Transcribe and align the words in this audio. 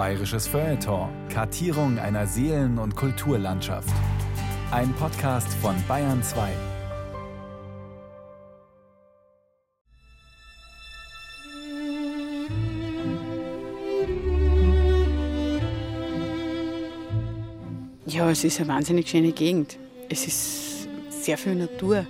Bayerisches 0.00 0.46
Feuilleton. 0.46 1.10
Kartierung 1.28 1.98
einer 1.98 2.26
Seelen- 2.26 2.78
und 2.78 2.96
Kulturlandschaft. 2.96 3.92
Ein 4.70 4.94
Podcast 4.94 5.52
von 5.60 5.74
Bayern 5.86 6.22
2. 6.22 6.48
Ja, 18.06 18.30
es 18.30 18.42
ist 18.44 18.58
eine 18.58 18.68
wahnsinnig 18.68 19.06
schöne 19.06 19.32
Gegend. 19.32 19.76
Es 20.08 20.26
ist 20.26 20.88
sehr 21.10 21.36
viel 21.36 21.56
Natur. 21.56 22.06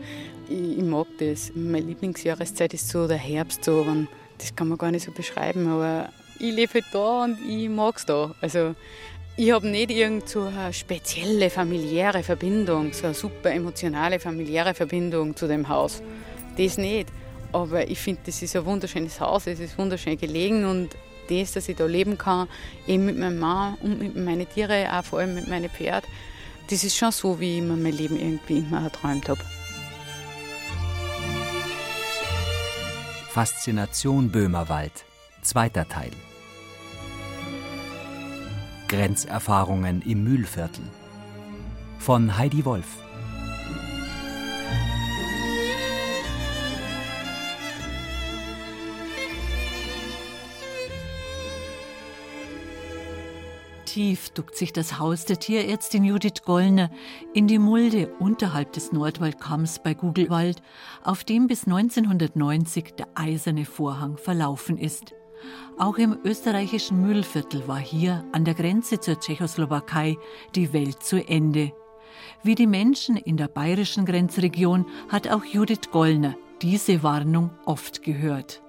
Ich, 0.49 0.79
ich 0.79 0.85
mag 0.85 1.09
das. 1.19 1.51
Meine 1.57 1.87
Lieblingsjahreszeit 1.87 2.73
ist 2.73 2.89
so 2.89 3.09
der 3.09 3.19
Herbst, 3.19 3.65
so, 3.65 3.85
das 4.39 4.55
kann 4.55 4.69
man 4.69 4.79
gar 4.79 4.93
nicht 4.93 5.07
so 5.07 5.11
beschreiben, 5.11 5.67
aber 5.67 6.11
ich 6.41 6.53
lebe 6.55 6.75
halt 6.75 6.87
da 6.93 7.25
und 7.25 7.39
ich 7.47 7.69
mag 7.69 7.97
es 7.97 8.07
da. 8.07 8.35
Also, 8.41 8.75
ich 9.37 9.53
habe 9.53 9.69
nicht 9.69 9.91
irgend 9.91 10.29
so 10.29 10.43
eine 10.43 10.73
spezielle 10.73 11.51
familiäre 11.51 12.23
Verbindung, 12.23 12.93
so 12.93 13.07
eine 13.07 13.15
super 13.15 13.51
emotionale 13.51 14.19
familiäre 14.19 14.75
Verbindung 14.75 15.37
zu 15.37 15.47
dem 15.47 15.69
Haus. 15.69 16.03
Das 16.57 16.77
nicht. 16.77 17.09
Aber 17.53 17.89
ich 17.89 17.99
finde, 17.99 18.23
das 18.27 18.43
ist 18.43 18.55
ein 18.55 18.65
wunderschönes 18.65 19.21
Haus, 19.21 19.47
es 19.47 19.61
ist 19.61 19.79
wunderschön 19.79 20.19
gelegen 20.19 20.65
und 20.65 20.91
das, 21.29 21.53
dass 21.53 21.69
ich 21.69 21.77
da 21.77 21.87
leben 21.87 22.19
kann, 22.19 22.49
eben 22.87 23.07
mit 23.07 23.19
meinem 23.19 23.39
Mann 23.39 23.75
und 23.83 23.99
mit 23.99 24.17
meinen 24.17 24.49
Tieren, 24.49 24.87
auch 24.89 25.05
vor 25.05 25.21
allem 25.21 25.35
mit 25.35 25.49
meinen 25.49 25.71
Pferden, 25.71 26.09
das 26.69 26.85
ist 26.85 26.97
schon 26.97 27.11
so, 27.11 27.41
wie 27.41 27.59
ich 27.59 27.63
mir 27.63 27.77
mein 27.77 27.93
Leben 27.93 28.19
irgendwie 28.19 28.59
immer 28.59 28.83
erträumt 28.85 29.29
habe. 29.29 29.41
Faszination 33.31 34.31
Böhmerwald, 34.31 34.93
zweiter 35.43 35.89
Teil. 35.89 36.11
Grenzerfahrungen 38.91 40.03
im 40.03 40.25
Mühlviertel. 40.25 40.83
Von 42.01 42.37
Heidi 42.37 42.65
Wolf. 42.65 42.89
Tief 53.85 54.31
duckt 54.31 54.57
sich 54.57 54.73
das 54.73 54.99
Haus 54.99 55.25
der 55.25 55.39
Tierärztin 55.39 56.03
Judith 56.03 56.43
Gollner 56.45 56.91
in 57.33 57.47
die 57.47 57.61
Mulde 57.61 58.09
unterhalb 58.19 58.73
des 58.73 58.91
Nordwaldkamms 58.91 59.83
bei 59.85 59.95
Gugelwald, 59.95 60.63
auf 61.05 61.23
dem 61.23 61.47
bis 61.47 61.65
1990 61.65 62.95
der 62.97 63.07
eiserne 63.15 63.67
Vorhang 63.67 64.17
verlaufen 64.17 64.79
ist. 64.79 65.15
Auch 65.79 65.99
im 65.99 66.19
österreichischen 66.25 67.01
Mühlviertel 67.01 67.67
war 67.67 67.79
hier 67.79 68.25
an 68.33 68.45
der 68.45 68.55
Grenze 68.55 69.01
zur 69.01 69.19
Tschechoslowakei 69.19 70.17
die 70.55 70.73
Welt 70.73 71.03
zu 71.03 71.17
Ende. 71.27 71.73
Wie 72.43 72.55
die 72.55 72.67
Menschen 72.67 73.17
in 73.17 73.37
der 73.37 73.49
bayerischen 73.49 74.05
Grenzregion 74.05 74.87
hat 75.09 75.29
auch 75.29 75.45
Judith 75.45 75.91
Gollner 75.91 76.37
diese 76.63 77.03
Warnung 77.03 77.51
oft 77.65 78.03
gehört. 78.03 78.63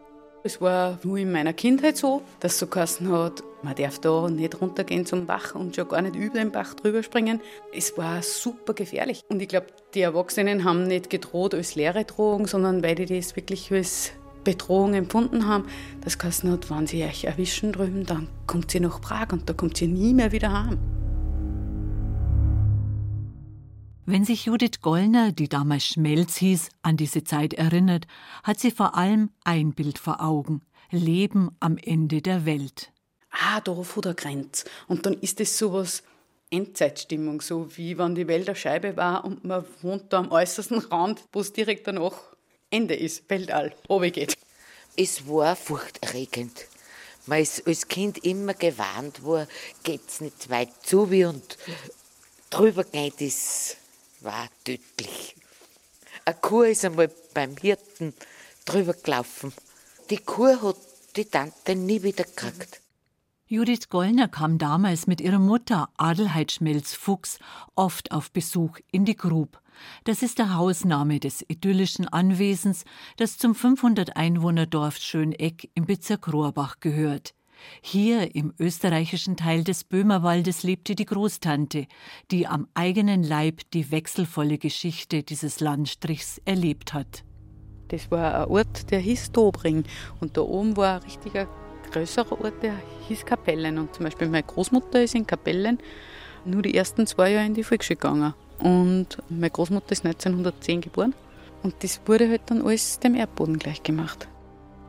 Es 0.43 0.59
war 0.59 0.97
nur 1.03 1.17
in 1.17 1.31
meiner 1.31 1.53
Kindheit 1.53 1.97
so, 1.97 2.23
dass 2.39 2.57
so 2.57 2.65
geheißen 2.65 3.11
hat, 3.11 3.43
man 3.61 3.75
darf 3.75 3.99
da 3.99 4.27
nicht 4.27 4.59
runtergehen 4.59 5.05
zum 5.05 5.27
Bach 5.27 5.53
und 5.53 5.75
schon 5.75 5.87
gar 5.87 6.01
nicht 6.01 6.15
über 6.15 6.39
den 6.39 6.51
Bach 6.51 6.73
drüber 6.73 7.03
springen. 7.03 7.39
Es 7.71 7.95
war 7.95 8.23
super 8.23 8.73
gefährlich. 8.73 9.21
Und 9.29 9.39
ich 9.39 9.49
glaube, 9.49 9.67
die 9.93 10.01
Erwachsenen 10.01 10.63
haben 10.63 10.87
nicht 10.87 11.11
gedroht 11.11 11.53
als 11.53 11.75
leere 11.75 12.05
Drohung, 12.05 12.47
sondern 12.47 12.81
weil 12.83 12.95
die 12.95 13.05
das 13.05 13.35
wirklich 13.35 13.71
als 13.71 14.13
Bedrohung 14.43 14.93
empfunden 14.93 15.47
haben. 15.47 15.65
Das 16.01 16.17
geheißen 16.17 16.51
hat, 16.51 16.69
wenn 16.69 16.87
sie 16.87 17.03
euch 17.03 17.25
erwischen 17.25 17.71
drüben, 17.71 18.05
dann 18.05 18.27
kommt 18.47 18.71
sie 18.71 18.79
nach 18.79 19.01
Prag 19.01 19.31
und 19.31 19.49
da 19.49 19.53
kommt 19.53 19.77
sie 19.77 19.87
nie 19.87 20.13
mehr 20.13 20.31
wieder 20.31 20.51
heim. 20.51 20.77
Wenn 24.05 24.25
sich 24.25 24.45
Judith 24.45 24.81
Gollner, 24.81 25.31
die 25.31 25.47
damals 25.47 25.85
Schmelz 25.85 26.35
hieß, 26.37 26.69
an 26.81 26.97
diese 26.97 27.23
Zeit 27.23 27.53
erinnert, 27.53 28.07
hat 28.43 28.59
sie 28.59 28.71
vor 28.71 28.95
allem 28.95 29.29
ein 29.43 29.73
Bild 29.73 29.99
vor 29.99 30.21
Augen: 30.21 30.61
Leben 30.89 31.51
am 31.59 31.77
Ende 31.77 32.21
der 32.21 32.45
Welt. 32.45 32.91
Ah, 33.29 33.61
da 33.61 33.73
vor 33.83 34.01
der 34.01 34.13
Grenze. 34.13 34.65
Und 34.87 35.05
dann 35.05 35.13
ist 35.13 35.39
es 35.39 35.57
sowas 35.57 36.03
Endzeitstimmung, 36.49 37.39
so 37.41 37.77
wie 37.77 37.97
wenn 37.97 38.13
die 38.13 38.27
Welt 38.27 38.49
eine 38.49 38.55
Scheibe 38.57 38.97
war 38.97 39.23
und 39.23 39.45
man 39.45 39.63
wohnt 39.81 40.11
da 40.11 40.19
am 40.19 40.31
äußersten 40.31 40.79
Rand, 40.79 41.23
wo 41.31 41.39
es 41.39 41.53
direkt 41.53 41.87
danach 41.87 42.30
Ende 42.71 42.95
ist, 42.95 43.29
Weltall, 43.29 43.75
geht. 44.11 44.37
Es 44.97 45.27
war 45.27 45.55
furchterregend. 45.55 46.67
Man 47.27 47.39
ist 47.41 47.67
als 47.67 47.87
Kind 47.87 48.23
immer 48.25 48.53
gewarnt 48.53 49.23
worden, 49.23 49.47
geht's 49.83 50.21
nicht 50.21 50.49
weit 50.49 50.69
zu 50.83 51.11
wie 51.11 51.25
und 51.25 51.57
drüber 52.49 52.83
geht 52.83 53.21
es 53.21 53.77
war 54.21 54.49
tödlich. 54.63 55.35
Eine 56.25 56.35
Kuh 56.35 56.63
ist 56.63 56.85
einmal 56.85 57.09
beim 57.33 57.57
Hirten 57.57 58.13
drüber 58.65 58.93
gelaufen. 58.93 59.53
Die 60.09 60.17
Kuh 60.17 60.61
hat 60.61 60.77
die 61.15 61.25
Tante 61.25 61.75
nie 61.75 62.03
wieder 62.03 62.23
gekriegt. 62.23 62.80
Judith 63.51 63.89
Gollner 63.89 64.29
kam 64.29 64.57
damals 64.57 65.07
mit 65.07 65.19
ihrer 65.19 65.37
Mutter 65.37 65.89
Adelheid 65.97 66.53
Schmelz-Fuchs 66.53 67.37
oft 67.75 68.13
auf 68.13 68.31
Besuch 68.31 68.79
in 68.93 69.03
die 69.03 69.17
Grub. 69.17 69.59
Das 70.05 70.23
ist 70.23 70.39
der 70.39 70.55
Hausname 70.55 71.19
des 71.19 71.43
idyllischen 71.49 72.07
Anwesens, 72.07 72.85
das 73.17 73.37
zum 73.37 73.53
500 73.53 74.15
Einwohner 74.15 74.67
Dorf 74.67 74.95
Schöneck 74.95 75.69
im 75.73 75.85
Bezirk 75.85 76.31
Rohrbach 76.31 76.79
gehört. 76.79 77.33
Hier 77.81 78.35
im 78.37 78.53
österreichischen 78.57 79.35
Teil 79.35 79.65
des 79.65 79.83
Böhmerwaldes 79.83 80.63
lebte 80.63 80.95
die 80.95 81.05
Großtante, 81.05 81.87
die 82.31 82.47
am 82.47 82.69
eigenen 82.73 83.21
Leib 83.21 83.69
die 83.73 83.91
wechselvolle 83.91 84.59
Geschichte 84.59 85.23
dieses 85.23 85.59
Landstrichs 85.59 86.39
erlebt 86.45 86.93
hat. 86.93 87.25
Das 87.89 88.09
war 88.09 88.43
ein 88.43 88.47
Ort, 88.47 88.91
der 88.91 89.01
hieß 89.01 89.33
Dobring. 89.33 89.83
Und 90.21 90.37
da 90.37 90.41
oben 90.41 90.77
war 90.77 90.95
ein 90.95 91.03
richtiger 91.03 91.49
größerer 91.91 92.39
Ort, 92.41 92.63
der 92.63 92.73
hieß 93.07 93.25
Kapellen. 93.25 93.77
Und 93.77 93.93
zum 93.93 94.05
Beispiel 94.05 94.27
meine 94.27 94.43
Großmutter 94.43 95.03
ist 95.03 95.15
in 95.15 95.27
Kapellen 95.27 95.79
nur 96.45 96.61
die 96.61 96.75
ersten 96.75 97.05
zwei 97.05 97.31
Jahre 97.31 97.45
in 97.45 97.53
die 97.53 97.63
Volksschule 97.63 97.97
gegangen. 97.97 98.33
Und 98.59 99.17
meine 99.29 99.49
Großmutter 99.49 99.91
ist 99.91 100.05
1910 100.05 100.81
geboren. 100.81 101.13
Und 101.63 101.75
das 101.83 102.01
wurde 102.05 102.29
halt 102.29 102.41
dann 102.47 102.61
alles 102.61 102.99
dem 102.99 103.15
Erdboden 103.15 103.59
gleich 103.59 103.83
gemacht. 103.83 104.27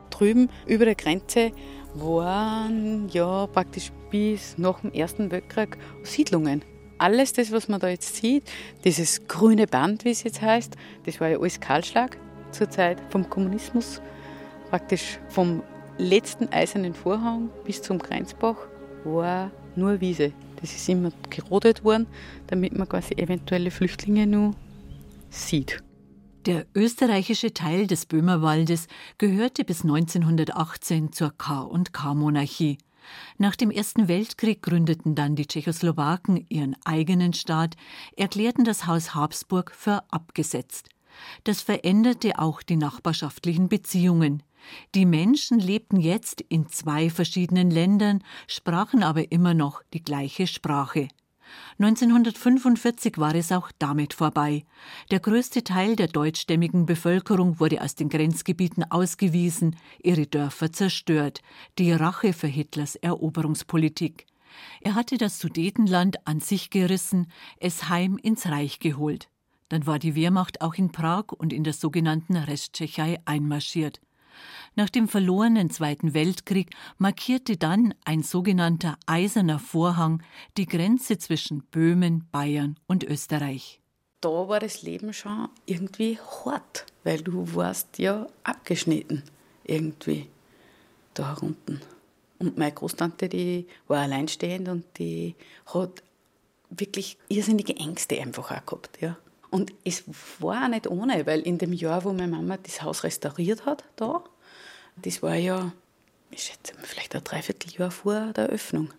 Drüben 0.09 0.49
über 0.65 0.85
der 0.85 0.95
Grenze 0.95 1.51
waren 1.95 3.09
ja 3.09 3.47
praktisch 3.47 3.91
bis 4.09 4.57
nach 4.57 4.79
dem 4.79 4.91
Ersten 4.91 5.31
Weltkrieg 5.31 5.77
Siedlungen. 6.03 6.63
Alles 6.97 7.33
das, 7.33 7.51
was 7.51 7.67
man 7.67 7.79
da 7.79 7.89
jetzt 7.89 8.15
sieht, 8.15 8.43
dieses 8.85 9.27
grüne 9.27 9.67
Band, 9.67 10.05
wie 10.05 10.11
es 10.11 10.23
jetzt 10.23 10.41
heißt, 10.41 10.75
das 11.05 11.19
war 11.19 11.29
ja 11.29 11.39
alles 11.39 11.59
Kahlschlag 11.59 12.17
zur 12.51 12.69
Zeit 12.69 12.97
vom 13.09 13.29
Kommunismus. 13.29 14.01
Praktisch 14.69 15.19
vom 15.29 15.61
letzten 15.97 16.49
eisernen 16.49 16.93
Vorhang 16.93 17.49
bis 17.65 17.81
zum 17.81 17.99
Grenzbach 17.99 18.57
war 19.03 19.51
nur 19.75 20.01
Wiese. 20.01 20.33
Das 20.61 20.73
ist 20.73 20.87
immer 20.87 21.11
gerodet 21.29 21.83
worden, 21.83 22.07
damit 22.47 22.77
man 22.77 22.87
quasi 22.87 23.15
eventuelle 23.15 23.71
Flüchtlinge 23.71 24.27
nur 24.27 24.55
sieht. 25.29 25.83
Der 26.45 26.65
österreichische 26.75 27.53
Teil 27.53 27.87
des 27.87 28.05
Böhmerwaldes 28.05 28.87
gehörte 29.17 29.63
bis 29.63 29.83
1918 29.83 31.13
zur 31.13 31.31
K&K-Monarchie. 31.37 32.77
Nach 33.37 33.55
dem 33.55 33.71
Ersten 33.71 34.07
Weltkrieg 34.07 34.61
gründeten 34.61 35.15
dann 35.15 35.35
die 35.35 35.47
Tschechoslowaken 35.47 36.45
ihren 36.49 36.75
eigenen 36.85 37.33
Staat, 37.33 37.75
erklärten 38.17 38.63
das 38.63 38.87
Haus 38.87 39.15
Habsburg 39.15 39.71
für 39.71 40.03
abgesetzt. 40.09 40.89
Das 41.43 41.61
veränderte 41.61 42.39
auch 42.39 42.61
die 42.61 42.77
nachbarschaftlichen 42.77 43.69
Beziehungen. 43.69 44.43
Die 44.95 45.05
Menschen 45.05 45.59
lebten 45.59 45.99
jetzt 45.99 46.41
in 46.41 46.67
zwei 46.69 47.09
verschiedenen 47.09 47.69
Ländern, 47.69 48.23
sprachen 48.47 49.03
aber 49.03 49.31
immer 49.31 49.53
noch 49.53 49.83
die 49.93 50.03
gleiche 50.03 50.47
Sprache. 50.47 51.07
1945 51.79 53.17
war 53.17 53.35
es 53.35 53.51
auch 53.51 53.71
damit 53.79 54.13
vorbei. 54.13 54.63
Der 55.11 55.19
größte 55.19 55.63
Teil 55.63 55.95
der 55.95 56.07
deutschstämmigen 56.07 56.85
Bevölkerung 56.85 57.59
wurde 57.59 57.81
aus 57.81 57.95
den 57.95 58.09
Grenzgebieten 58.09 58.89
ausgewiesen, 58.89 59.75
ihre 60.01 60.27
Dörfer 60.27 60.71
zerstört, 60.71 61.41
die 61.77 61.91
Rache 61.91 62.33
für 62.33 62.47
Hitlers 62.47 62.95
Eroberungspolitik. 62.95 64.25
Er 64.81 64.95
hatte 64.95 65.17
das 65.17 65.39
Sudetenland 65.39 66.27
an 66.27 66.39
sich 66.39 66.69
gerissen, 66.69 67.27
es 67.59 67.89
heim 67.89 68.17
ins 68.17 68.47
Reich 68.47 68.79
geholt. 68.79 69.29
Dann 69.69 69.87
war 69.87 69.97
die 69.97 70.13
Wehrmacht 70.13 70.61
auch 70.61 70.75
in 70.75 70.91
Prag 70.91 71.31
und 71.31 71.51
in 71.51 71.63
der 71.63 71.73
sogenannten 71.73 72.35
Resttschechei 72.35 73.19
einmarschiert. 73.25 73.99
Nach 74.75 74.89
dem 74.89 75.07
verlorenen 75.07 75.69
Zweiten 75.69 76.15
Weltkrieg 76.15 76.71
markierte 76.97 77.57
dann 77.57 77.93
ein 78.05 78.23
sogenannter 78.23 78.97
Eiserner 79.05 79.59
Vorhang 79.59 80.23
die 80.57 80.65
Grenze 80.65 81.19
zwischen 81.19 81.63
Böhmen, 81.65 82.27
Bayern 82.31 82.79
und 82.87 83.03
Österreich. 83.03 83.81
Da 84.21 84.29
war 84.29 84.59
das 84.59 84.81
Leben 84.81 85.13
schon 85.13 85.49
irgendwie 85.67 86.17
hart, 86.17 86.87
weil 87.03 87.21
du 87.21 87.53
warst 87.53 87.99
ja 87.99 88.25
abgeschnitten 88.43 89.21
irgendwie 89.63 90.27
da 91.13 91.37
unten. 91.39 91.79
Und 92.39 92.57
meine 92.57 92.71
Großtante, 92.71 93.29
die 93.29 93.67
war 93.87 94.01
alleinstehend 94.01 94.69
und 94.69 94.85
die 94.97 95.35
hat 95.67 96.01
wirklich 96.71 97.17
irrsinnige 97.29 97.75
Ängste 97.75 98.19
einfach 98.19 98.51
auch 98.51 98.65
gehabt. 98.65 99.01
Ja. 99.01 99.17
Und 99.51 99.71
es 99.83 100.03
war 100.39 100.65
auch 100.65 100.69
nicht 100.69 100.87
ohne, 100.87 101.27
weil 101.27 101.41
in 101.41 101.59
dem 101.59 101.73
Jahr, 101.73 102.03
wo 102.05 102.11
meine 102.11 102.35
Mama 102.35 102.57
das 102.57 102.81
Haus 102.81 103.03
restauriert 103.03 103.67
hat, 103.67 103.83
da, 103.97 104.23
das 104.97 105.21
war 105.21 105.35
ja, 105.35 105.71
ich 106.31 106.43
schätze 106.43 106.73
vielleicht 106.83 107.15
ein 107.15 107.23
Dreivierteljahr 107.23 107.91
vor 107.91 108.33
der 108.33 108.45
Eröffnung. 108.45 108.93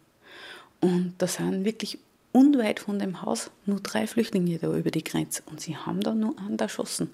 Und 0.80 1.14
da 1.18 1.26
sind 1.26 1.64
wirklich 1.64 1.98
unweit 2.32 2.80
von 2.80 2.98
dem 2.98 3.22
Haus 3.22 3.50
nur 3.64 3.80
drei 3.80 4.06
Flüchtlinge 4.06 4.58
da 4.58 4.74
über 4.76 4.90
die 4.90 5.04
Grenze. 5.04 5.42
Und 5.46 5.60
sie 5.60 5.76
haben 5.76 6.00
da 6.00 6.14
nur 6.14 6.38
einen 6.38 6.58
erschossen. 6.58 7.10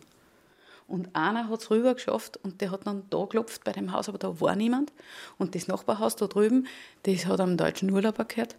Und 0.88 1.14
einer 1.14 1.48
hat 1.48 1.60
es 1.60 1.70
rüber 1.70 1.94
geschafft 1.94 2.40
und 2.42 2.60
der 2.60 2.72
hat 2.72 2.84
dann 2.84 3.04
da 3.10 3.18
geklopft 3.18 3.62
bei 3.62 3.70
dem 3.70 3.92
Haus, 3.92 4.08
aber 4.08 4.18
da 4.18 4.40
war 4.40 4.56
niemand. 4.56 4.92
Und 5.38 5.54
das 5.54 5.68
Nachbarhaus 5.68 6.16
da 6.16 6.26
drüben, 6.26 6.66
das 7.04 7.26
hat 7.26 7.38
am 7.38 7.56
deutschen 7.56 7.90
Urlauber 7.92 8.24
gehört, 8.24 8.56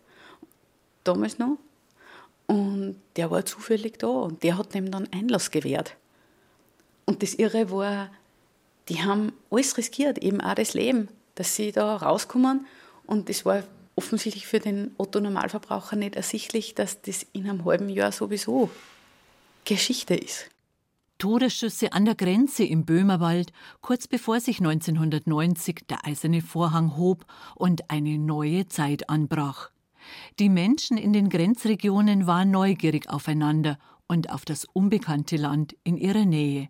damals 1.03 1.39
noch. 1.39 1.57
Und 2.47 2.95
der 3.17 3.31
war 3.31 3.45
zufällig 3.45 3.99
da 3.99 4.07
und 4.07 4.43
der 4.43 4.57
hat 4.57 4.73
dem 4.73 4.91
dann 4.91 5.09
Einlass 5.11 5.51
gewährt. 5.51 5.97
Und 7.05 7.21
das 7.21 7.33
Irre 7.33 7.69
war, 7.69 8.11
die 8.91 9.01
haben 9.01 9.31
alles 9.49 9.77
riskiert, 9.77 10.17
eben 10.17 10.41
auch 10.41 10.53
das 10.53 10.73
Leben, 10.73 11.07
dass 11.35 11.55
sie 11.55 11.71
da 11.71 11.95
rauskommen. 11.95 12.65
Und 13.05 13.29
das 13.29 13.45
war 13.45 13.63
offensichtlich 13.95 14.47
für 14.47 14.59
den 14.59 14.91
Otto-Normalverbraucher 14.97 15.95
nicht 15.95 16.17
ersichtlich, 16.17 16.75
dass 16.75 17.01
das 17.01 17.25
in 17.31 17.49
einem 17.49 17.63
halben 17.63 17.87
Jahr 17.87 18.11
sowieso 18.11 18.69
Geschichte 19.63 20.15
ist. 20.15 20.49
Todesschüsse 21.19 21.93
an 21.93 22.03
der 22.03 22.15
Grenze 22.15 22.65
im 22.65 22.83
Böhmerwald, 22.83 23.53
kurz 23.79 24.09
bevor 24.09 24.41
sich 24.41 24.59
1990 24.59 25.85
der 25.89 26.05
eiserne 26.05 26.41
Vorhang 26.41 26.97
hob 26.97 27.25
und 27.55 27.89
eine 27.89 28.17
neue 28.17 28.67
Zeit 28.67 29.09
anbrach. 29.09 29.69
Die 30.37 30.49
Menschen 30.49 30.97
in 30.97 31.13
den 31.13 31.29
Grenzregionen 31.29 32.27
waren 32.27 32.51
neugierig 32.51 33.09
aufeinander 33.09 33.77
und 34.09 34.31
auf 34.31 34.43
das 34.43 34.65
unbekannte 34.65 35.37
Land 35.37 35.77
in 35.85 35.95
ihrer 35.95 36.25
Nähe. 36.25 36.67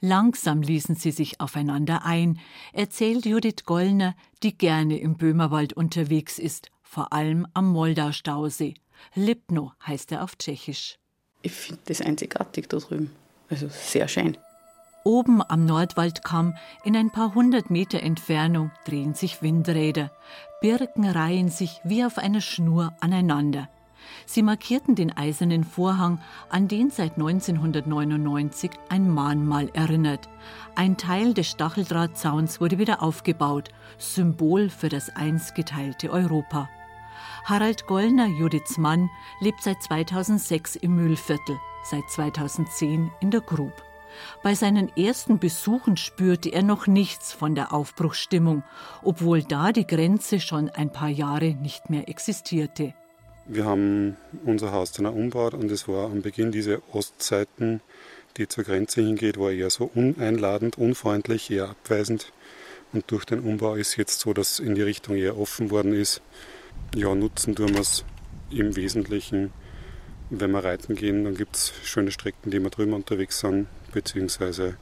Langsam 0.00 0.62
ließen 0.62 0.94
sie 0.94 1.10
sich 1.10 1.40
aufeinander 1.40 2.04
ein, 2.04 2.38
erzählt 2.72 3.26
Judith 3.26 3.64
Gollner, 3.64 4.14
die 4.42 4.56
gerne 4.56 4.98
im 4.98 5.16
Böhmerwald 5.16 5.72
unterwegs 5.72 6.38
ist, 6.38 6.70
vor 6.82 7.12
allem 7.12 7.46
am 7.54 7.68
Moldau-Stausee. 7.72 8.74
Lipno 9.14 9.72
heißt 9.86 10.12
er 10.12 10.22
auf 10.22 10.36
Tschechisch. 10.36 10.98
Ich 11.42 11.52
finde 11.52 11.82
das 11.86 12.00
einzigartig 12.00 12.68
da 12.68 12.78
drüben. 12.78 13.10
Also 13.48 13.68
sehr 13.68 14.08
schön. 14.08 14.36
Oben 15.04 15.40
am 15.40 15.66
Nordwaldkamm, 15.66 16.56
in 16.82 16.96
ein 16.96 17.12
paar 17.12 17.34
hundert 17.34 17.70
Meter 17.70 18.00
Entfernung, 18.00 18.72
drehen 18.84 19.14
sich 19.14 19.40
Windräder. 19.40 20.10
Birken 20.60 21.04
reihen 21.04 21.48
sich 21.48 21.80
wie 21.84 22.04
auf 22.04 22.18
einer 22.18 22.40
Schnur 22.40 22.92
aneinander. 22.98 23.68
Sie 24.26 24.42
markierten 24.42 24.94
den 24.94 25.16
eisernen 25.16 25.64
Vorhang, 25.64 26.20
an 26.48 26.68
den 26.68 26.90
seit 26.90 27.12
1999 27.12 28.70
ein 28.88 29.10
Mahnmal 29.10 29.70
erinnert. 29.72 30.28
Ein 30.74 30.96
Teil 30.96 31.34
des 31.34 31.48
Stacheldrahtzauns 31.48 32.60
wurde 32.60 32.78
wieder 32.78 33.02
aufgebaut, 33.02 33.70
Symbol 33.98 34.70
für 34.70 34.88
das 34.88 35.14
einst 35.14 35.54
geteilte 35.54 36.10
Europa. 36.10 36.68
Harald 37.44 37.86
Gollner, 37.86 38.26
Judiths 38.26 38.76
Mann, 38.76 39.08
lebt 39.40 39.62
seit 39.62 39.82
2006 39.82 40.76
im 40.76 40.96
Mühlviertel, 40.96 41.56
seit 41.84 42.08
2010 42.10 43.12
in 43.20 43.30
der 43.30 43.40
Grub. 43.40 43.72
Bei 44.42 44.54
seinen 44.54 44.94
ersten 44.96 45.38
Besuchen 45.38 45.96
spürte 45.96 46.48
er 46.48 46.62
noch 46.62 46.86
nichts 46.86 47.32
von 47.32 47.54
der 47.54 47.72
Aufbruchsstimmung, 47.72 48.62
obwohl 49.02 49.42
da 49.42 49.72
die 49.72 49.86
Grenze 49.86 50.40
schon 50.40 50.70
ein 50.70 50.90
paar 50.90 51.08
Jahre 51.08 51.54
nicht 51.54 51.90
mehr 51.90 52.08
existierte. 52.08 52.94
Wir 53.48 53.64
haben 53.64 54.16
unser 54.44 54.72
Haus 54.72 54.92
dann 54.92 55.06
auch 55.06 55.14
umgebaut 55.14 55.54
und 55.54 55.70
es 55.70 55.86
war 55.88 56.06
am 56.06 56.22
Beginn 56.22 56.52
diese 56.52 56.82
Ostseiten, 56.92 57.80
die 58.36 58.48
zur 58.48 58.64
Grenze 58.64 59.00
hingeht, 59.00 59.38
war 59.38 59.52
eher 59.52 59.70
so 59.70 59.90
uneinladend, 59.94 60.78
unfreundlich, 60.78 61.50
eher 61.50 61.70
abweisend. 61.70 62.32
Und 62.92 63.10
durch 63.10 63.24
den 63.24 63.40
Umbau 63.40 63.74
ist 63.74 63.96
jetzt 63.96 64.20
so, 64.20 64.32
dass 64.32 64.58
in 64.58 64.74
die 64.74 64.82
Richtung 64.82 65.16
eher 65.16 65.38
offen 65.38 65.70
worden 65.70 65.92
ist. 65.92 66.22
Ja, 66.94 67.14
nutzen 67.14 67.54
tun 67.54 67.74
wir 67.74 67.80
es 67.80 68.04
im 68.50 68.76
Wesentlichen, 68.76 69.52
wenn 70.30 70.50
wir 70.50 70.64
reiten 70.64 70.94
gehen, 70.96 71.24
dann 71.24 71.36
gibt 71.36 71.56
es 71.56 71.72
schöne 71.84 72.10
Strecken, 72.10 72.50
die 72.50 72.60
wir 72.60 72.70
drüben 72.70 72.92
unterwegs 72.92 73.40
sind 73.40 73.68
beziehungsweise 73.96 74.76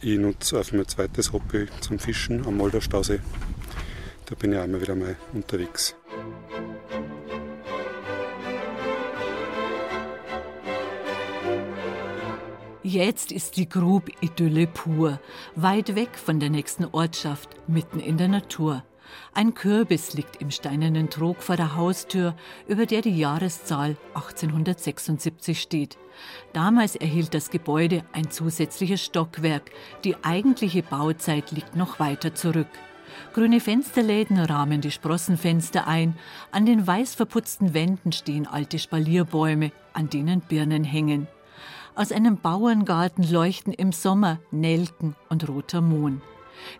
ich 0.00 0.18
nutze 0.18 0.60
auf 0.60 0.72
mein 0.72 0.86
zweites 0.86 1.32
Hobby 1.32 1.66
zum 1.80 1.98
Fischen 1.98 2.46
am 2.46 2.56
Moldau-Stausee. 2.56 3.18
Da 4.26 4.34
bin 4.36 4.52
ich 4.52 4.58
auch 4.58 4.64
immer 4.64 4.80
wieder 4.80 4.94
mal 4.94 5.16
unterwegs. 5.32 5.96
Jetzt 12.92 13.30
ist 13.30 13.56
die 13.56 13.68
Grub 13.68 14.10
Idylle 14.20 14.66
pur, 14.66 15.20
weit 15.54 15.94
weg 15.94 16.18
von 16.18 16.40
der 16.40 16.50
nächsten 16.50 16.84
Ortschaft, 16.86 17.48
mitten 17.68 18.00
in 18.00 18.16
der 18.16 18.26
Natur. 18.26 18.82
Ein 19.32 19.54
Kürbis 19.54 20.14
liegt 20.14 20.42
im 20.42 20.50
steinernen 20.50 21.08
Trog 21.08 21.40
vor 21.40 21.54
der 21.54 21.76
Haustür, 21.76 22.34
über 22.66 22.86
der 22.86 23.00
die 23.00 23.16
Jahreszahl 23.16 23.96
1876 24.14 25.62
steht. 25.62 25.98
Damals 26.52 26.96
erhielt 26.96 27.32
das 27.32 27.50
Gebäude 27.50 28.02
ein 28.12 28.28
zusätzliches 28.28 29.04
Stockwerk. 29.04 29.70
Die 30.02 30.16
eigentliche 30.24 30.82
Bauzeit 30.82 31.52
liegt 31.52 31.76
noch 31.76 32.00
weiter 32.00 32.34
zurück. 32.34 32.66
Grüne 33.34 33.60
Fensterläden 33.60 34.36
rahmen 34.36 34.80
die 34.80 34.90
Sprossenfenster 34.90 35.86
ein. 35.86 36.18
An 36.50 36.66
den 36.66 36.84
weiß 36.84 37.14
verputzten 37.14 37.72
Wänden 37.72 38.10
stehen 38.10 38.48
alte 38.48 38.80
Spalierbäume, 38.80 39.70
an 39.92 40.10
denen 40.10 40.40
Birnen 40.40 40.82
hängen. 40.82 41.28
Aus 41.94 42.12
einem 42.12 42.36
Bauerngarten 42.36 43.24
leuchten 43.30 43.72
im 43.72 43.92
Sommer 43.92 44.38
Nelken 44.50 45.16
und 45.28 45.48
roter 45.48 45.80
Mohn. 45.80 46.22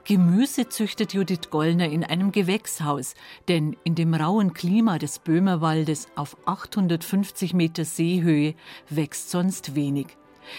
Gemüse 0.04 0.68
züchtet 0.68 1.14
Judith 1.14 1.50
Gollner 1.50 1.88
in 1.88 2.04
einem 2.04 2.32
Gewächshaus, 2.32 3.14
denn 3.48 3.76
in 3.82 3.94
dem 3.94 4.14
rauen 4.14 4.52
Klima 4.52 4.98
des 4.98 5.18
Böhmerwaldes 5.18 6.08
auf 6.16 6.36
850 6.46 7.54
Meter 7.54 7.84
Seehöhe 7.84 8.54
wächst 8.88 9.30
sonst 9.30 9.74
wenig. 9.74 10.16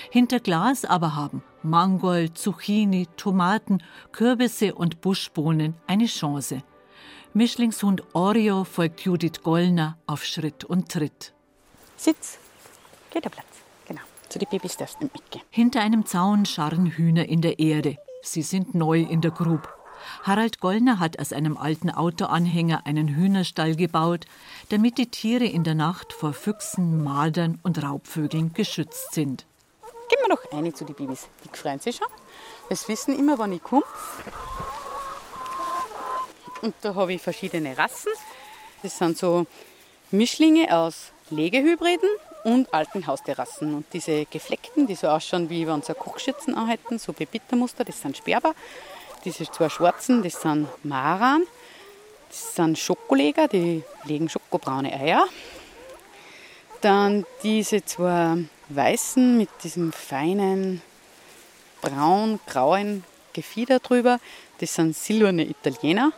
Hinter 0.09 0.39
Glas 0.39 0.85
aber 0.85 1.15
haben 1.15 1.43
Mangold, 1.63 2.37
Zucchini, 2.37 3.07
Tomaten, 3.17 3.83
Kürbisse 4.11 4.75
und 4.75 5.01
Buschbohnen 5.01 5.75
eine 5.87 6.07
Chance. 6.07 6.63
Mischlingshund 7.33 8.03
Oreo 8.13 8.63
folgt 8.63 9.01
Judith 9.01 9.41
Gollner 9.43 9.97
auf 10.07 10.25
Schritt 10.25 10.65
und 10.65 10.89
Tritt. 10.89 11.33
Sitz, 11.95 12.37
geht 13.11 13.23
der 13.23 13.29
Platz. 13.29 13.45
Zu 14.31 14.39
den 14.39 14.47
Babys 14.47 14.77
darfst 14.77 15.01
nicht 15.01 15.13
mitgehen. 15.13 15.43
Hinter 15.49 15.81
einem 15.81 16.05
Zaun 16.05 16.45
scharren 16.45 16.85
Hühner 16.85 17.27
in 17.27 17.41
der 17.41 17.59
Erde. 17.59 17.97
Sie 18.21 18.43
sind 18.43 18.73
neu 18.73 19.01
in 19.01 19.19
der 19.19 19.31
Grub. 19.31 19.67
Harald 20.23 20.61
Gollner 20.61 20.99
hat 20.99 21.19
aus 21.19 21.33
einem 21.33 21.57
alten 21.57 21.89
Autoanhänger 21.89 22.85
einen 22.85 23.09
Hühnerstall 23.09 23.75
gebaut, 23.75 24.25
damit 24.69 24.97
die 24.97 25.07
Tiere 25.07 25.43
in 25.43 25.65
der 25.65 25.75
Nacht 25.75 26.13
vor 26.13 26.31
Füchsen, 26.31 27.03
Mardern 27.03 27.59
und 27.63 27.83
Raubvögeln 27.83 28.53
geschützt 28.53 29.13
sind. 29.13 29.45
Gehen 30.07 30.19
wir 30.21 30.29
noch 30.29 30.57
eine 30.57 30.73
zu 30.73 30.85
den 30.85 30.95
Babys. 30.95 31.27
Die 31.43 31.57
freuen 31.57 31.81
sich 31.81 31.97
schon. 31.97 32.07
Es 32.69 32.87
wissen 32.87 33.19
immer, 33.19 33.37
wann 33.37 33.51
ich 33.51 33.61
komme. 33.61 33.83
Und 36.61 36.73
da 36.79 36.95
habe 36.95 37.11
ich 37.11 37.21
verschiedene 37.21 37.77
Rassen. 37.77 38.13
Das 38.81 38.97
sind 38.97 39.17
so 39.17 39.45
Mischlinge 40.09 40.73
aus 40.73 41.11
Legehybriden 41.29 42.09
und 42.43 42.73
alten 42.73 43.07
Haustierrassen. 43.07 43.73
Und 43.73 43.85
diese 43.93 44.25
gefleckten, 44.25 44.87
die 44.87 44.95
so 44.95 45.07
ausschauen, 45.07 45.49
wie 45.49 45.67
wenn 45.67 45.81
sie 45.81 45.93
Kochschürzen 45.93 46.55
anhalten, 46.55 46.99
so 46.99 47.13
Bebittermuster, 47.13 47.83
das 47.83 48.01
sind 48.01 48.17
Sperber. 48.17 48.53
Diese 49.25 49.49
zwei 49.49 49.69
schwarzen, 49.69 50.23
das 50.23 50.41
sind 50.41 50.67
Maran. 50.83 51.43
Das 52.29 52.55
sind 52.55 52.79
Schokoleger, 52.79 53.47
die 53.47 53.83
legen 54.05 54.29
schokobraune 54.29 54.93
Eier. 54.93 55.25
Dann 56.79 57.25
diese 57.43 57.85
zwei 57.85 58.37
weißen 58.69 59.37
mit 59.37 59.49
diesem 59.63 59.91
feinen 59.91 60.81
braun-grauen 61.81 63.03
Gefieder 63.33 63.79
drüber. 63.79 64.19
Das 64.59 64.75
sind 64.75 64.95
silberne 64.95 65.43
Italiener. 65.43 66.13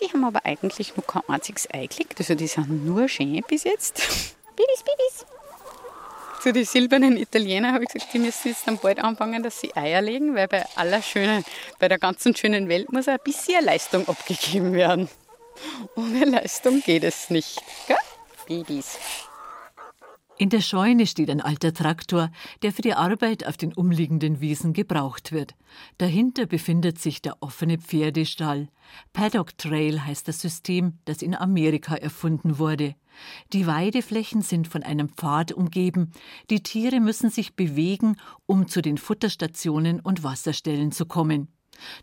Die 0.00 0.12
haben 0.12 0.24
aber 0.24 0.44
eigentlich 0.44 0.96
noch 0.96 1.06
kein 1.06 1.22
einziges 1.28 1.68
Ei 1.72 1.86
gelegt. 1.86 2.18
Also 2.18 2.34
die 2.34 2.46
sind 2.46 2.84
nur 2.84 3.08
schön 3.08 3.42
bis 3.46 3.64
jetzt. 3.64 4.02
Bibis, 4.56 4.82
Bibis. 4.82 5.26
Zu 6.42 6.52
den 6.52 6.64
silbernen 6.64 7.16
Italiener 7.16 7.72
habe 7.72 7.84
ich 7.84 7.90
gesagt, 7.90 8.12
die 8.12 8.18
müssen 8.18 8.48
jetzt 8.48 8.66
dann 8.66 8.78
bald 8.78 8.98
anfangen, 8.98 9.42
dass 9.42 9.60
sie 9.60 9.74
Eier 9.74 10.02
legen, 10.02 10.34
weil 10.34 10.46
bei 10.46 10.66
aller 10.76 11.00
schönen, 11.00 11.44
bei 11.78 11.88
der 11.88 11.98
ganzen 11.98 12.36
schönen 12.36 12.68
Welt 12.68 12.92
muss 12.92 13.08
ein 13.08 13.18
bisschen 13.24 13.64
Leistung 13.64 14.06
abgegeben 14.06 14.74
werden. 14.74 15.08
Ohne 15.96 16.24
Leistung 16.24 16.82
geht 16.82 17.04
es 17.04 17.30
nicht. 17.30 17.62
Gell? 17.86 17.96
Babys. 18.46 18.98
In 20.36 20.48
der 20.48 20.60
Scheune 20.60 21.06
steht 21.06 21.30
ein 21.30 21.40
alter 21.40 21.72
Traktor, 21.72 22.28
der 22.62 22.72
für 22.72 22.82
die 22.82 22.94
Arbeit 22.94 23.46
auf 23.46 23.56
den 23.56 23.72
umliegenden 23.72 24.40
Wiesen 24.40 24.72
gebraucht 24.72 25.30
wird. 25.30 25.54
Dahinter 25.98 26.46
befindet 26.46 26.98
sich 26.98 27.22
der 27.22 27.40
offene 27.40 27.78
Pferdestall. 27.78 28.68
Paddock 29.12 29.56
Trail 29.58 30.04
heißt 30.04 30.26
das 30.26 30.40
System, 30.40 30.98
das 31.04 31.22
in 31.22 31.36
Amerika 31.36 31.94
erfunden 31.94 32.58
wurde. 32.58 32.96
Die 33.52 33.68
Weideflächen 33.68 34.42
sind 34.42 34.66
von 34.66 34.82
einem 34.82 35.08
Pfad 35.08 35.52
umgeben. 35.52 36.10
Die 36.50 36.64
Tiere 36.64 36.98
müssen 36.98 37.30
sich 37.30 37.54
bewegen, 37.54 38.16
um 38.46 38.66
zu 38.66 38.82
den 38.82 38.98
Futterstationen 38.98 40.00
und 40.00 40.24
Wasserstellen 40.24 40.90
zu 40.90 41.06
kommen. 41.06 41.46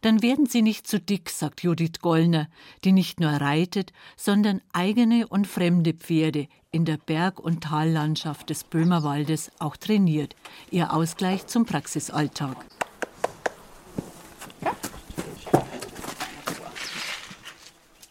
Dann 0.02 0.22
werden 0.22 0.46
sie 0.46 0.62
nicht 0.62 0.88
zu 0.88 1.00
dick, 1.00 1.30
sagt 1.30 1.64
Judith 1.64 2.00
Gollner, 2.02 2.48
die 2.84 2.92
nicht 2.92 3.20
nur 3.20 3.32
reitet, 3.32 3.94
sondern 4.16 4.62
eigene 4.74 5.28
und 5.28 5.48
fremde 5.48 5.94
Pferde 5.94 6.48
in 6.72 6.86
der 6.86 6.98
Berg- 6.98 7.40
und 7.40 7.64
Tallandschaft 7.64 8.50
des 8.50 8.64
Böhmerwaldes 8.64 9.52
auch 9.60 9.76
trainiert. 9.76 10.36
Ihr 10.70 10.94
Ausgleich 10.94 11.48
zum 11.48 11.66
Praxisalltag. 11.66 12.58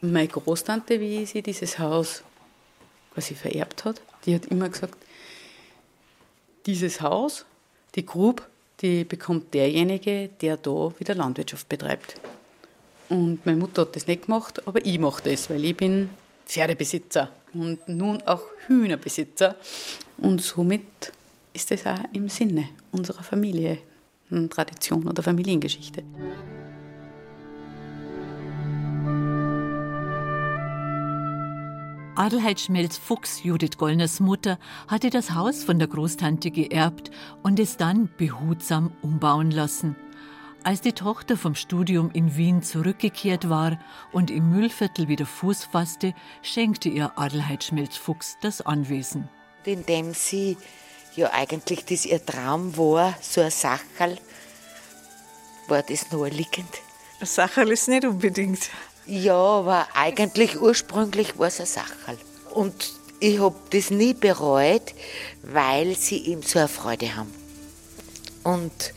Meine 0.02 0.29
Großtante, 0.29 0.99
wie 0.99 1.26
sie 1.26 1.43
dieses 1.43 1.79
Haus 1.79 2.23
quasi 3.12 3.35
vererbt 3.35 3.85
hat, 3.85 4.00
die 4.25 4.35
hat 4.35 4.47
immer 4.47 4.69
gesagt, 4.69 4.97
dieses 6.67 7.00
Haus, 7.00 7.45
die 7.95 8.07
Grube, 8.07 8.45
die 8.81 9.05
bekommt 9.05 9.53
derjenige, 9.55 10.31
der 10.41 10.57
da 10.57 10.93
wieder 10.99 11.15
Landwirtschaft 11.15 11.69
betreibt. 11.69 12.15
Und 13.09 13.45
meine 13.45 13.59
Mutter 13.59 13.83
hat 13.83 13.97
das 13.97 14.07
nicht 14.07 14.27
gemacht, 14.27 14.67
aber 14.67 14.85
ich 14.85 14.99
mache 14.99 15.31
das, 15.31 15.51
weil 15.51 15.65
ich 15.65 15.77
bin 15.77 16.11
Pferdebesitzer 16.47 17.31
und 17.53 17.89
nun 17.89 18.23
auch 18.23 18.43
Hühnerbesitzer. 18.67 19.57
Und 20.19 20.41
somit 20.43 21.13
ist 21.53 21.71
das 21.71 21.87
auch 21.87 21.99
im 22.13 22.29
Sinne 22.29 22.69
unserer 22.93 23.23
Familie, 23.23 23.79
Tradition 24.49 25.09
oder 25.09 25.23
Familiengeschichte. 25.23 26.05
Adelheid 32.21 32.61
Schmelz-Fuchs, 32.61 33.45
Judith 33.45 33.79
Gollners 33.79 34.21
Mutter, 34.21 34.59
hatte 34.89 35.09
das 35.09 35.31
Haus 35.31 35.65
von 35.65 35.79
der 35.79 35.89
Großtante 35.89 36.50
geerbt 36.50 37.11
und 37.43 37.59
es 37.59 37.79
dann 37.79 38.11
behutsam 38.19 38.93
umbauen 39.00 39.50
lassen. 39.50 39.97
Als 40.62 40.83
die 40.83 40.93
Tochter 40.93 41.39
vom 41.39 41.55
Studium 41.55 42.11
in 42.12 42.37
Wien 42.37 42.62
zurückgekehrt 42.62 43.49
war 43.49 43.81
und 44.12 44.31
im 44.31 44.50
Müllviertel 44.50 45.09
wieder 45.09 45.25
Fuß 45.25 45.65
fasste, 45.65 46.12
schenkte 46.43 46.91
ihr 46.91 47.19
Adelheid 47.19 47.65
Schmelz-Fuchs 47.65 48.37
das 48.43 48.61
Anwesen. 48.61 49.31
Indem 49.65 50.12
sie 50.12 50.59
ja 51.17 51.33
eigentlich 51.33 51.87
das 51.87 52.05
ihr 52.05 52.23
Traum 52.23 52.77
war, 52.77 53.15
so 53.23 53.41
ein 53.41 53.50
Sacherl, 53.50 54.19
war 55.69 55.83
das 55.83 56.12
naheliegend. 56.12 56.69
Ein 57.19 57.27
Sacherl 57.27 57.71
ist 57.71 57.89
nicht 57.89 58.05
unbedingt 58.05 58.69
ja, 59.11 59.35
aber 59.35 59.88
eigentlich 59.95 60.61
ursprünglich 60.61 61.37
war 61.37 61.49
es 61.49 61.59
ein 61.59 61.67
Sacherl. 61.67 62.17
Und 62.55 62.93
ich 63.19 63.40
habe 63.40 63.57
das 63.71 63.90
nie 63.90 64.14
bereut, 64.14 64.95
weil 65.43 65.97
sie 65.97 66.19
ihm 66.19 66.43
so 66.43 66.61
eine 66.61 66.69
Freude 66.69 67.17
haben. 67.17 67.35
Und 68.45 68.95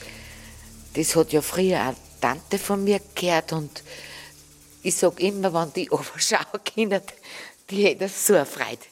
das 0.93 1.15
hat 1.15 1.34
ja 1.34 1.41
früher 1.41 1.82
eine 1.82 1.96
Tante 2.22 2.60
von 2.60 2.84
mir 2.84 3.01
gehört 3.15 3.53
und 3.53 3.84
ich 4.84 4.96
sage 4.96 5.24
immer, 5.24 5.51
wenn 5.53 5.74
die 5.74 5.89
Oberschauen 5.89 6.63
können, 6.75 7.01
die 7.72 7.84
hätte 7.84 8.08
so 8.08 8.36
eine 8.36 8.46
Freude. 8.46 8.86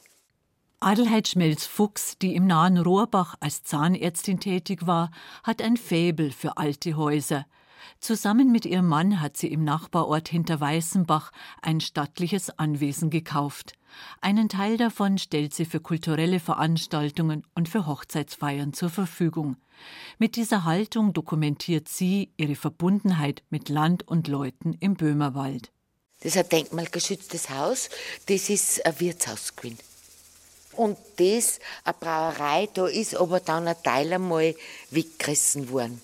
Adelheid 0.80 1.28
Schmelz-Fuchs, 1.28 2.18
die 2.18 2.36
im 2.36 2.48
nahen 2.48 2.80
Rohrbach 2.80 3.36
als 3.40 3.64
Zahnärztin 3.64 4.40
tätig 4.40 4.88
war, 4.88 5.12
hat 5.44 5.62
ein 5.62 5.78
Faible 5.78 6.32
für 6.32 6.58
alte 6.58 6.98
Häuser– 6.98 7.46
Zusammen 8.00 8.52
mit 8.52 8.66
ihrem 8.66 8.88
Mann 8.88 9.22
hat 9.22 9.38
sie 9.38 9.48
im 9.48 9.64
Nachbarort 9.64 10.30
hinter 10.30 10.60
Weißenbach 10.60 11.32
ein 11.62 11.82
stattliches 11.82 12.50
Anwesen 12.58 13.10
gekauft. 13.10 13.74
Einen 14.22 14.50
Teil 14.50 14.78
davon 14.78 15.18
stellt 15.18 15.54
sie 15.54 15.66
für 15.66 15.80
kulturelle 15.80 16.40
Veranstaltungen 16.40 17.46
und 17.56 17.70
für 17.70 17.86
Hochzeitsfeiern 17.86 18.74
zur 18.74 18.90
Verfügung. 18.90 19.58
Mit 20.18 20.36
dieser 20.36 20.64
Haltung 20.64 21.14
dokumentiert 21.14 21.90
sie 21.90 22.32
ihre 22.38 22.56
Verbundenheit 22.56 23.44
mit 23.50 23.70
Land 23.70 24.08
und 24.08 24.28
Leuten 24.28 24.74
im 24.80 24.96
Böhmerwald. 24.96 25.72
Das 26.22 26.36
ist 26.36 26.38
ein 26.38 26.50
denkmalgeschütztes 26.50 27.50
Haus, 27.50 27.90
das 28.28 28.50
ist 28.50 28.86
ein 28.86 29.00
Wirtshaus 29.00 29.56
gewesen. 29.56 29.80
Und 30.74 30.98
das, 31.18 31.60
eine 31.84 31.96
Brauerei, 32.00 32.70
da 32.74 32.88
ist 32.88 33.16
aber 33.16 33.40
dann 33.40 33.68
ein 33.68 33.76
Teil 33.84 34.14
einmal 34.14 34.56
weggerissen 34.90 35.70
worden. 35.70 36.02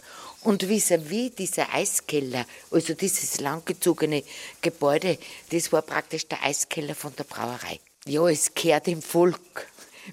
Und 0.48 0.63
vis-à-vis 0.63 1.32
-vis 1.32 1.36
dieser 1.36 1.74
Eiskeller, 1.74 2.46
also 2.72 2.94
dieses 2.94 3.42
langgezogene 3.42 4.24
Gebäude, 4.62 5.18
das 5.50 5.74
war 5.74 5.82
praktisch 5.82 6.25
der 6.30 6.42
Eiskeller 6.42 6.96
von 6.96 7.13
der 7.18 7.25
Brauerei. 7.25 7.82
Ja, 8.06 8.30
es 8.30 8.54
kehrt 8.54 8.88
im 8.88 9.01
Volk. 9.01 9.68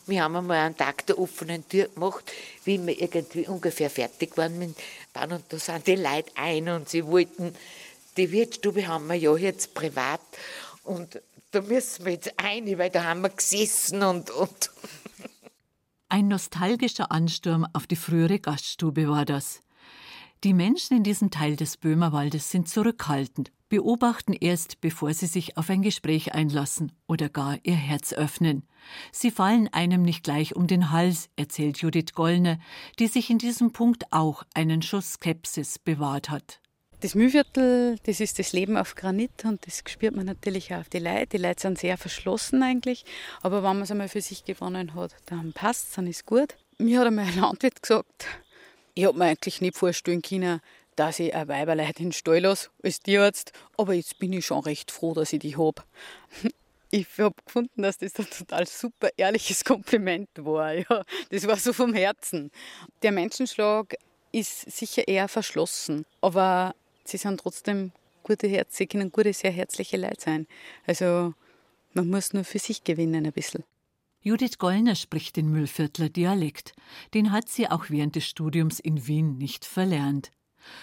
Wir 0.07 0.25
haben 0.25 0.35
einmal 0.35 0.57
einen 0.57 0.77
Tag 0.77 1.07
der 1.07 1.21
offenen 1.21 1.69
Tür 1.69 1.87
gemacht, 1.87 2.25
wie 2.65 2.85
wir 2.85 3.01
irgendwie 3.01 3.47
ungefähr 3.47 3.89
fertig 3.89 4.37
waren 4.37 4.59
mit 4.59 4.75
Bauen. 5.13 5.35
Und 5.35 5.45
da 5.51 5.57
sind 5.57 5.87
die 5.87 5.95
Leute 5.95 6.33
ein 6.35 6.69
und 6.69 6.89
sie 6.89 7.07
wollten, 7.07 7.55
die 8.17 8.33
Wirtsstube 8.33 8.89
haben 8.89 9.07
wir 9.07 9.15
ja 9.15 9.37
jetzt 9.37 9.73
privat. 9.73 10.21
Und 10.83 11.23
da 11.53 11.61
müssen 11.61 12.07
wir 12.07 12.13
jetzt 12.15 12.33
ein, 12.39 12.77
weil 12.77 12.91
da 12.91 13.05
haben 13.05 13.21
wir 13.21 13.31
gesessen 13.31 14.03
und. 14.03 14.33
und 14.33 14.71
Ein 16.09 16.27
nostalgischer 16.27 17.13
Ansturm 17.13 17.69
auf 17.73 17.87
die 17.87 17.95
frühere 17.95 18.41
Gaststube 18.41 19.09
war 19.09 19.25
das. 19.25 19.61
Die 20.45 20.53
Menschen 20.53 20.99
in 20.99 21.05
diesem 21.05 21.31
Teil 21.31 21.57
des 21.57 21.79
Böhmerwaldes 21.79 22.51
sind 22.51 22.69
zurückhaltend, 22.69 23.51
beobachten 23.71 24.35
erst, 24.35 24.83
bevor 24.83 25.15
sie 25.15 25.25
sich 25.25 25.57
auf 25.57 25.71
ein 25.71 25.81
Gespräch 25.81 26.35
einlassen 26.35 26.93
oder 27.07 27.31
gar 27.31 27.57
ihr 27.63 27.77
Herz 27.77 28.13
öffnen. 28.13 28.69
Sie 29.11 29.31
fallen 29.31 29.69
einem 29.73 30.03
nicht 30.03 30.23
gleich 30.23 30.55
um 30.55 30.67
den 30.67 30.91
Hals, 30.91 31.31
erzählt 31.37 31.79
Judith 31.79 32.13
Gollner, 32.13 32.59
die 32.99 33.07
sich 33.07 33.31
in 33.31 33.39
diesem 33.39 33.73
Punkt 33.73 34.05
auch 34.13 34.43
einen 34.53 34.83
Schuss 34.83 35.15
Skepsis 35.15 35.79
bewahrt 35.79 36.29
hat. 36.29 36.61
Das 37.01 37.15
Mühlviertel, 37.15 37.97
das 38.05 38.21
ist 38.21 38.39
das 38.39 38.53
Leben 38.53 38.77
auf 38.77 38.97
Granit 38.97 39.47
und 39.47 39.67
das 39.67 39.83
spürt 39.89 40.15
man 40.15 40.27
natürlich 40.27 40.75
auch 40.75 40.81
auf 40.81 40.91
die 40.91 40.99
Leute. 40.99 41.29
Die 41.29 41.39
Leute 41.39 41.63
sind 41.63 41.79
sehr 41.79 41.97
verschlossen 41.97 42.63
eigentlich, 42.63 43.07
aber 43.41 43.63
wenn 43.63 43.77
man 43.77 43.83
es 43.83 43.91
einmal 43.91 44.09
für 44.09 44.21
sich 44.21 44.45
gewonnen 44.45 44.95
hat, 44.95 45.17
dann 45.25 45.55
passt 45.55 45.89
es, 45.89 45.95
dann 45.95 46.07
ist 46.07 46.27
gut. 46.27 46.55
Mir 46.77 47.01
hat 47.01 47.07
einmal 47.07 47.27
ein 47.27 47.41
Landwirt 47.41 47.81
gesagt, 47.81 48.27
ich 48.95 49.05
habe 49.05 49.19
mir 49.19 49.27
eigentlich 49.27 49.61
nicht 49.61 49.77
vorstellen 49.77 50.23
können, 50.23 50.61
dass 50.97 51.19
ich 51.19 51.35
ein 51.35 51.49
Weiberleid 51.49 51.99
in 51.99 52.07
den 52.07 52.13
Stall 52.13 52.41
lasse 52.41 52.71
als 52.83 53.01
Tierarzt, 53.01 53.53
aber 53.77 53.95
jetzt 53.95 54.19
bin 54.19 54.33
ich 54.33 54.47
schon 54.47 54.61
recht 54.61 54.91
froh, 54.91 55.15
dass 55.15 55.33
ich 55.33 55.41
die 55.41 55.57
habe. 55.57 55.83
Ich 56.91 57.09
habe 57.19 57.35
gefunden, 57.45 57.83
dass 57.83 57.99
das 57.99 58.15
ein 58.21 58.31
total 58.31 58.69
super 58.69 59.09
ehrliches 59.17 59.65
Kompliment 59.65 60.29
war. 60.37 60.75
Ja, 60.75 61.03
das 61.29 61.45
war 61.45 61.57
so 61.57 61.73
vom 61.73 61.93
Herzen. 61.93 62.53
Der 63.03 63.11
Menschenschlag 63.11 63.97
ist 64.31 64.71
sicher 64.71 65.09
eher 65.09 65.27
verschlossen, 65.27 66.07
aber 66.21 66.77
sie 67.03 67.17
sind 67.17 67.41
trotzdem 67.41 67.91
gute 68.23 68.47
Herzen, 68.47 68.75
sie 68.77 68.87
können 68.87 69.11
gute, 69.11 69.33
sehr 69.33 69.51
herzliche 69.51 69.97
Leute 69.97 70.21
sein. 70.21 70.47
Also 70.87 71.35
man 71.95 72.09
muss 72.09 72.33
nur 72.33 72.45
für 72.45 72.61
sich 72.61 72.85
gewinnen 72.85 73.27
ein 73.27 73.33
bisschen. 73.33 73.65
Judith 74.27 74.57
Gollner 74.57 74.95
spricht 74.95 75.37
den 75.37 75.51
Müllviertler 75.51 76.09
Dialekt. 76.09 76.73
Den 77.13 77.31
hat 77.31 77.51
sie 77.51 77.71
auch 77.71 77.91
während 77.91 78.17
des 78.17 78.25
Studiums 78.25 78.81
in 78.81 79.07
Wien 79.07 79.37
nicht 79.37 79.67
verlernt. 79.67 80.31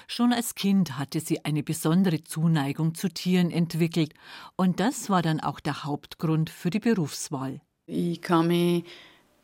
Schon 0.06 0.32
als 0.32 0.54
Kind 0.54 1.00
hatte 1.00 1.20
sie 1.20 1.44
eine 1.44 1.64
besondere 1.64 2.24
Zuneigung 2.24 2.94
zu 2.94 3.10
Tieren 3.10 3.50
entwickelt, 3.50 4.14
und 4.58 4.80
das 4.80 5.10
war 5.10 5.24
dann 5.24 5.40
auch 5.40 5.60
der 5.60 5.84
Hauptgrund 5.86 6.52
für 6.52 6.70
die 6.70 6.78
Berufswahl. 6.80 7.62
Ich 7.88 8.22
kann 8.22 8.48
mich 8.48 8.84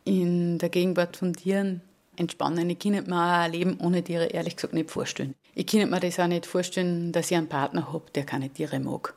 in 0.04 0.60
der 0.60 0.70
Gegenwart 0.70 1.18
von 1.18 1.34
Tieren 1.34 1.82
entspannen. 2.18 2.70
Ich 2.70 2.77
kann 2.77 2.92
mir 2.92 3.12
ein 3.12 3.51
Leben 3.51 3.80
ohne 3.80 4.04
Tiere 4.04 4.25
ehrlich 4.25 4.58
gesagt 4.58 4.75
nicht 4.75 4.92
vorstellen. 4.92 5.34
Ich 5.56 5.66
kann 5.66 5.89
mir 5.89 6.00
das 6.00 6.20
auch 6.20 6.27
nicht 6.27 6.46
vorstellen, 6.46 7.12
dass 7.13 7.32
ich 7.32 7.38
einen 7.38 7.50
Partner 7.50 7.92
habe, 7.92 8.06
der 8.13 8.25
keine 8.25 8.51
Tiere 8.51 8.80
mag. 8.80 9.16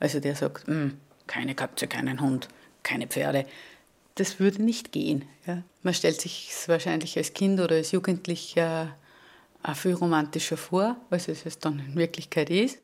Also 0.00 0.20
der 0.20 0.34
sagt, 0.36 0.66
hm, 0.68 0.96
keine 1.26 1.54
Katze, 1.54 1.86
keinen 1.86 2.18
Hund, 2.22 2.48
keine 2.82 3.06
Pferde 3.06 3.44
das 4.14 4.40
würde 4.40 4.62
nicht 4.62 4.92
gehen. 4.92 5.24
Ja. 5.46 5.62
Man 5.82 5.94
stellt 5.94 6.20
sich 6.20 6.50
es 6.50 6.68
wahrscheinlich 6.68 7.16
als 7.16 7.32
Kind 7.34 7.60
oder 7.60 7.76
als 7.76 7.92
Jugendlicher 7.92 8.96
auch 9.62 9.76
viel 9.76 9.94
romantischer 9.94 10.56
vor, 10.56 10.96
als 11.10 11.28
es 11.28 11.46
es 11.46 11.58
dann 11.58 11.78
in 11.78 11.96
Wirklichkeit 11.96 12.50
ist. 12.50 12.78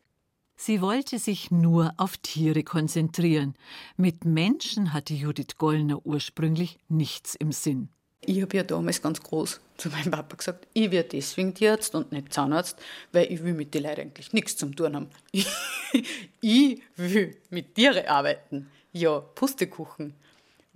Sie 0.57 0.81
wollte 0.81 1.21
sich 1.21 1.53
nur 1.53 1.93
auf 1.99 2.17
Tiere 2.17 2.65
konzentrieren. 2.65 3.55
Mit 3.97 4.25
Menschen 4.25 4.93
hatte 4.93 5.15
Judith 5.15 5.57
Gollner 5.57 6.05
ursprünglich 6.05 6.79
nichts 6.89 7.37
im 7.37 7.53
Sinn. 7.53 7.91
Ich 8.25 8.43
habe 8.43 8.57
ja 8.57 8.65
damals 8.65 9.01
ganz 9.01 9.23
groß 9.23 9.61
zu 9.77 9.89
meinem 9.89 10.11
Papa 10.11 10.37
gesagt, 10.37 10.67
ich 10.75 10.91
werde 10.91 11.11
deswegen 11.11 11.55
Tierarzt 11.55 11.95
und 11.95 12.11
nicht 12.11 12.33
Zahnarzt, 12.33 12.77
weil 13.13 13.33
ich 13.33 13.45
will 13.45 13.55
mit 13.55 13.73
den 13.73 13.85
Leuten 13.85 14.01
eigentlich 14.01 14.33
nichts 14.33 14.57
zum 14.57 14.75
tun 14.75 14.97
haben. 14.97 15.09
ich 16.41 16.83
will 16.97 17.37
mit 17.51 17.77
Tieren 17.77 18.05
arbeiten. 18.07 18.69
Ja, 18.93 19.21
Pustekuchen 19.21 20.15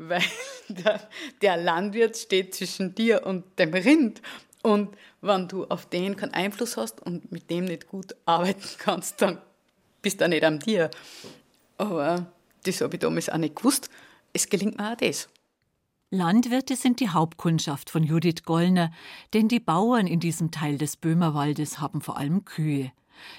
weil 0.09 0.23
der, 0.68 1.09
der 1.40 1.56
Landwirt 1.56 2.16
steht 2.16 2.54
zwischen 2.54 2.94
dir 2.94 3.26
und 3.26 3.59
dem 3.59 3.73
Rind. 3.75 4.23
Und 4.62 4.97
wenn 5.21 5.49
du 5.49 5.64
auf 5.66 5.87
den 5.87 6.16
keinen 6.16 6.35
Einfluss 6.35 6.76
hast 6.76 7.00
und 7.00 7.32
mit 7.32 7.50
dem 7.50 7.64
nicht 7.64 7.88
gut 7.88 8.14
arbeiten 8.26 8.68
kannst, 8.78 9.21
dann 9.23 9.38
bist 10.02 10.21
du 10.21 10.28
nicht 10.28 10.44
an 10.44 10.59
dir. 10.59 10.90
Aber 11.78 12.26
das 12.64 12.80
habe 12.80 12.94
ich 12.94 13.00
damals 13.00 13.28
auch 13.28 13.38
nicht 13.38 13.56
gewusst. 13.56 13.90
Es 14.32 14.49
gelingt 14.49 14.78
mir 14.78 14.92
auch 14.92 14.97
das. 14.97 15.28
Landwirte 16.11 16.76
sind 16.76 17.00
die 17.00 17.09
Hauptkundschaft 17.09 17.88
von 17.88 18.04
Judith 18.04 18.42
Gollner, 18.44 18.92
denn 19.32 19.49
die 19.49 19.61
Bauern 19.61 20.06
in 20.06 20.21
diesem 20.21 20.50
Teil 20.50 20.76
des 20.76 20.97
Böhmerwaldes 20.97 21.80
haben 21.80 22.02
vor 22.02 22.18
allem 22.18 22.44
Kühe. 22.44 22.92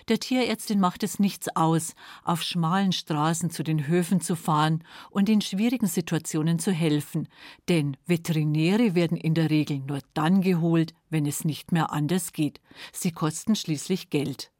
Der 0.07 0.19
Tierärztin 0.19 0.79
macht 0.79 1.03
es 1.03 1.19
nichts 1.19 1.55
aus, 1.55 1.93
auf 2.23 2.41
schmalen 2.41 2.91
Straßen 2.91 3.49
zu 3.49 3.63
den 3.63 3.87
Höfen 3.87 4.21
zu 4.21 4.35
fahren 4.35 4.83
und 5.09 5.29
in 5.29 5.41
schwierigen 5.41 5.87
Situationen 5.87 6.59
zu 6.59 6.71
helfen, 6.71 7.27
denn 7.69 7.97
Veterinäre 8.05 8.95
werden 8.95 9.17
in 9.17 9.33
der 9.33 9.49
Regel 9.49 9.79
nur 9.79 9.99
dann 10.13 10.41
geholt, 10.41 10.93
wenn 11.09 11.25
es 11.25 11.45
nicht 11.45 11.71
mehr 11.71 11.91
anders 11.91 12.33
geht. 12.33 12.59
Sie 12.91 13.11
kosten 13.11 13.55
schließlich 13.55 14.09
Geld. 14.09 14.51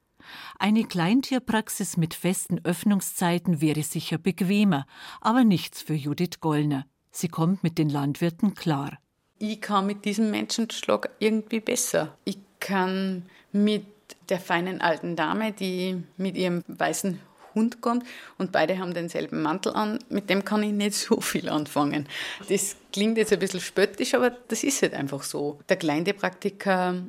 Eine 0.60 0.86
Kleintierpraxis 0.86 1.98
mit 1.98 2.14
festen 2.14 2.64
Öffnungszeiten 2.64 3.62
wäre 3.62 3.84
sicher 3.84 4.18
bequemer, 4.18 4.86
aber 5.22 5.44
nichts 5.44 5.82
für 5.82 5.96
Judith 5.96 6.40
Gollner. 6.40 6.86
Sie 7.12 7.28
kommt 7.28 7.64
mit 7.64 7.78
den 7.78 7.90
Landwirten 7.90 8.54
klar. 8.56 8.98
Ich 9.40 9.62
kann 9.62 9.86
mit 9.86 10.06
diesem 10.06 10.32
Menschenschlag 10.32 11.10
irgendwie 11.20 11.60
besser. 11.60 12.18
Ich 12.24 12.38
kann 12.60 13.24
mit 13.52 13.86
der 14.30 14.40
feinen 14.40 14.82
alten 14.82 15.16
Dame, 15.16 15.52
die 15.52 16.04
mit 16.18 16.38
ihrem 16.38 16.64
weißen 16.68 17.20
Hund 17.56 17.82
kommt 17.82 18.06
und 18.38 18.52
beide 18.52 18.78
haben 18.80 18.94
denselben 18.94 19.42
Mantel 19.42 19.74
an, 19.74 20.00
mit 20.10 20.30
dem 20.30 20.44
kann 20.44 20.64
ich 20.64 20.72
nicht 20.72 20.96
so 20.96 21.22
viel 21.22 21.50
anfangen. 21.50 22.08
Das 22.50 22.76
klingt 22.92 23.18
jetzt 23.18 23.34
ein 23.34 23.40
bisschen 23.40 23.60
spöttisch, 23.60 24.14
aber 24.14 24.32
das 24.48 24.64
ist 24.64 24.82
halt 24.82 24.94
einfach 24.94 25.24
so. 25.24 25.60
Der 25.70 25.78
Kleintierpraktiker 25.78 27.04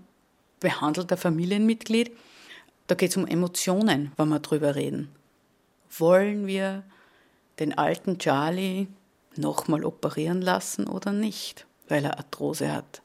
behandelt 0.61 1.13
ein 1.13 1.19
Familienmitglied. 1.19 2.13
Da 2.87 2.95
geht 2.95 3.11
es 3.11 3.17
um 3.17 3.27
Emotionen, 3.27 4.13
wenn 4.17 4.29
wir 4.29 4.41
drüber 4.41 4.75
reden. 4.75 5.09
Wollen 5.99 6.47
wir 6.47 6.83
den 7.59 7.77
alten 7.79 8.19
Charlie 8.19 8.89
nochmal 9.37 9.85
operieren 9.85 10.43
lassen 10.43 10.87
oder 10.87 11.13
nicht, 11.13 11.67
weil 11.89 12.05
er 12.05 12.19
Arthrose 12.19 12.73
hat? 12.73 13.03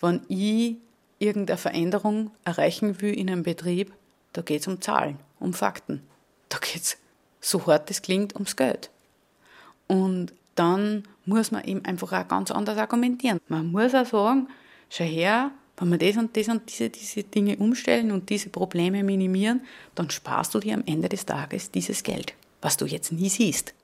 Wenn 0.00 0.22
ich 0.28 0.76
irgendeine 1.22 1.58
Veränderung 1.58 2.30
erreichen 2.44 3.00
will 3.00 3.14
in 3.14 3.30
einem 3.30 3.44
Betrieb, 3.44 3.92
da 4.32 4.42
geht 4.42 4.62
es 4.62 4.66
um 4.66 4.80
Zahlen, 4.80 5.18
um 5.38 5.54
Fakten. 5.54 6.02
Da 6.48 6.58
geht 6.58 6.82
es, 6.82 6.96
so 7.40 7.66
hart 7.66 7.90
es 7.90 8.02
klingt, 8.02 8.34
ums 8.34 8.56
Geld. 8.56 8.90
Und 9.86 10.32
dann 10.54 11.04
muss 11.24 11.50
man 11.50 11.64
eben 11.64 11.84
einfach 11.84 12.12
auch 12.12 12.28
ganz 12.28 12.50
anders 12.50 12.78
argumentieren. 12.78 13.40
Man 13.48 13.70
muss 13.70 13.94
auch 13.94 14.06
sagen, 14.06 14.48
schau 14.90 15.04
her, 15.04 15.50
wenn 15.76 15.90
wir 15.90 15.98
das 15.98 16.16
und 16.16 16.36
das 16.36 16.48
und 16.48 16.68
diese, 16.68 16.90
diese 16.90 17.22
Dinge 17.22 17.56
umstellen 17.56 18.10
und 18.10 18.28
diese 18.28 18.50
Probleme 18.50 19.02
minimieren, 19.02 19.62
dann 19.94 20.10
sparst 20.10 20.54
du 20.54 20.60
dir 20.60 20.74
am 20.74 20.84
Ende 20.86 21.08
des 21.08 21.26
Tages 21.26 21.70
dieses 21.70 22.02
Geld, 22.02 22.34
was 22.60 22.76
du 22.76 22.86
jetzt 22.86 23.12
nie 23.12 23.28
siehst. 23.28 23.74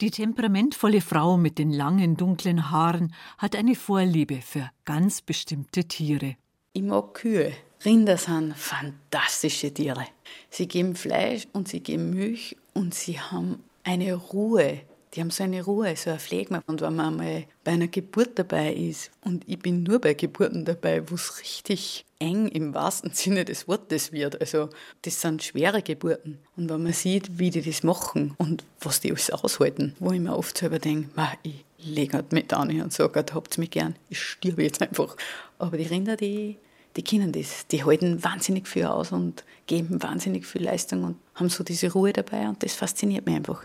Die 0.00 0.10
temperamentvolle 0.10 1.02
Frau 1.02 1.36
mit 1.36 1.58
den 1.58 1.70
langen 1.70 2.16
dunklen 2.16 2.70
Haaren 2.70 3.12
hat 3.36 3.54
eine 3.54 3.74
Vorliebe 3.74 4.40
für 4.40 4.70
ganz 4.86 5.20
bestimmte 5.20 5.84
Tiere. 5.84 6.36
Ich 6.72 6.82
mag 6.82 7.14
Kühe. 7.14 7.52
Rinder 7.84 8.16
sind 8.16 8.56
fantastische 8.56 9.74
Tiere. 9.74 10.06
Sie 10.50 10.68
geben 10.68 10.94
Fleisch 10.94 11.48
und 11.52 11.66
sie 11.66 11.80
geben 11.80 12.10
Milch 12.10 12.56
und 12.74 12.94
sie 12.94 13.18
haben 13.18 13.64
eine 13.82 14.14
Ruhe. 14.14 14.82
Die 15.12 15.20
haben 15.20 15.30
so 15.32 15.42
eine 15.42 15.64
Ruhe, 15.64 15.96
so 15.96 16.10
ein 16.10 16.20
Pflegma. 16.20 16.62
Und 16.68 16.80
wenn 16.80 16.94
man 16.94 17.06
einmal 17.06 17.44
bei 17.64 17.72
einer 17.72 17.88
Geburt 17.88 18.38
dabei 18.38 18.72
ist, 18.72 19.10
und 19.24 19.42
ich 19.48 19.58
bin 19.58 19.82
nur 19.82 20.00
bei 20.00 20.14
Geburten 20.14 20.64
dabei, 20.64 21.10
wo 21.10 21.16
es 21.16 21.40
richtig 21.40 22.04
eng 22.20 22.46
im 22.46 22.72
wahrsten 22.72 23.10
Sinne 23.12 23.44
des 23.44 23.66
Wortes 23.66 24.12
wird. 24.12 24.40
Also 24.40 24.68
das 25.02 25.20
sind 25.20 25.42
schwere 25.42 25.82
Geburten. 25.82 26.38
Und 26.56 26.70
wenn 26.70 26.84
man 26.84 26.92
sieht, 26.92 27.40
wie 27.40 27.50
die 27.50 27.62
das 27.62 27.82
machen 27.82 28.34
und 28.38 28.64
was 28.80 29.00
die 29.00 29.10
alles 29.10 29.30
aushalten, 29.30 29.96
wo 29.98 30.12
ich 30.12 30.20
mir 30.20 30.36
oft 30.36 30.56
selber 30.56 30.78
denke, 30.78 31.10
ich 31.42 31.64
lege 31.78 32.18
halt 32.18 32.32
mit 32.32 32.52
an 32.52 32.80
und 32.80 32.92
sage, 32.92 33.24
habt 33.34 33.58
mich 33.58 33.70
gern, 33.70 33.96
ich 34.08 34.20
stirbe 34.20 34.62
jetzt 34.62 34.80
einfach. 34.82 35.16
Aber 35.58 35.76
die 35.76 35.84
Rinder, 35.84 36.16
die, 36.16 36.58
die 36.96 37.02
kennen 37.02 37.32
das. 37.32 37.66
Die 37.68 37.84
halten 37.84 38.22
wahnsinnig 38.24 38.66
viel 38.66 38.86
aus 38.86 39.12
und 39.12 39.44
geben 39.66 40.02
wahnsinnig 40.02 40.46
viel 40.46 40.64
Leistung 40.64 41.04
und 41.04 41.16
haben 41.34 41.48
so 41.48 41.62
diese 41.62 41.92
Ruhe 41.92 42.12
dabei 42.12 42.48
und 42.48 42.62
das 42.62 42.74
fasziniert 42.74 43.26
mich 43.26 43.36
einfach. 43.36 43.64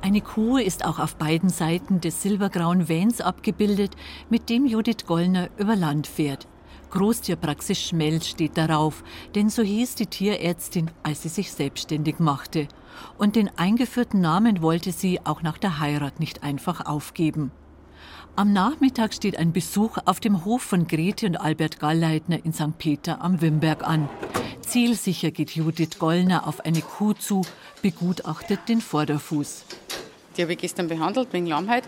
Eine 0.00 0.20
Kuh 0.20 0.58
ist 0.58 0.84
auch 0.84 0.98
auf 0.98 1.16
beiden 1.16 1.48
Seiten 1.48 2.00
des 2.00 2.20
silbergrauen 2.20 2.90
Vans 2.90 3.22
abgebildet, 3.22 3.92
mit 4.28 4.50
dem 4.50 4.66
Judith 4.66 5.06
Gollner 5.06 5.48
über 5.56 5.76
Land 5.76 6.06
fährt. 6.06 6.46
Großtierpraxis 6.90 7.80
Schmelz 7.80 8.26
steht 8.26 8.58
darauf, 8.58 9.02
denn 9.34 9.48
so 9.48 9.62
hieß 9.62 9.94
die 9.94 10.06
Tierärztin, 10.06 10.90
als 11.02 11.22
sie 11.22 11.30
sich 11.30 11.52
selbstständig 11.52 12.18
machte. 12.18 12.68
Und 13.16 13.34
den 13.34 13.50
eingeführten 13.56 14.20
Namen 14.20 14.60
wollte 14.60 14.92
sie 14.92 15.20
auch 15.24 15.42
nach 15.42 15.56
der 15.56 15.80
Heirat 15.80 16.20
nicht 16.20 16.42
einfach 16.42 16.84
aufgeben. 16.84 17.50
Am 18.36 18.52
Nachmittag 18.52 19.14
steht 19.14 19.38
ein 19.38 19.52
Besuch 19.52 19.96
auf 20.06 20.18
dem 20.18 20.44
Hof 20.44 20.60
von 20.60 20.88
Grete 20.88 21.26
und 21.26 21.36
Albert 21.36 21.78
Gallleitner 21.78 22.44
in 22.44 22.52
St. 22.52 22.76
Peter 22.78 23.22
am 23.22 23.40
Wimberg 23.40 23.86
an. 23.86 24.08
Zielsicher 24.60 25.30
geht 25.30 25.52
Judith 25.52 26.00
Gollner 26.00 26.48
auf 26.48 26.64
eine 26.64 26.80
Kuh 26.80 27.12
zu, 27.12 27.42
begutachtet 27.80 28.68
den 28.68 28.80
Vorderfuß. 28.80 29.64
Die 30.36 30.42
habe 30.42 30.54
ich 30.54 30.58
gestern 30.58 30.88
behandelt 30.88 31.32
wegen 31.32 31.46
Lahmheit, 31.46 31.84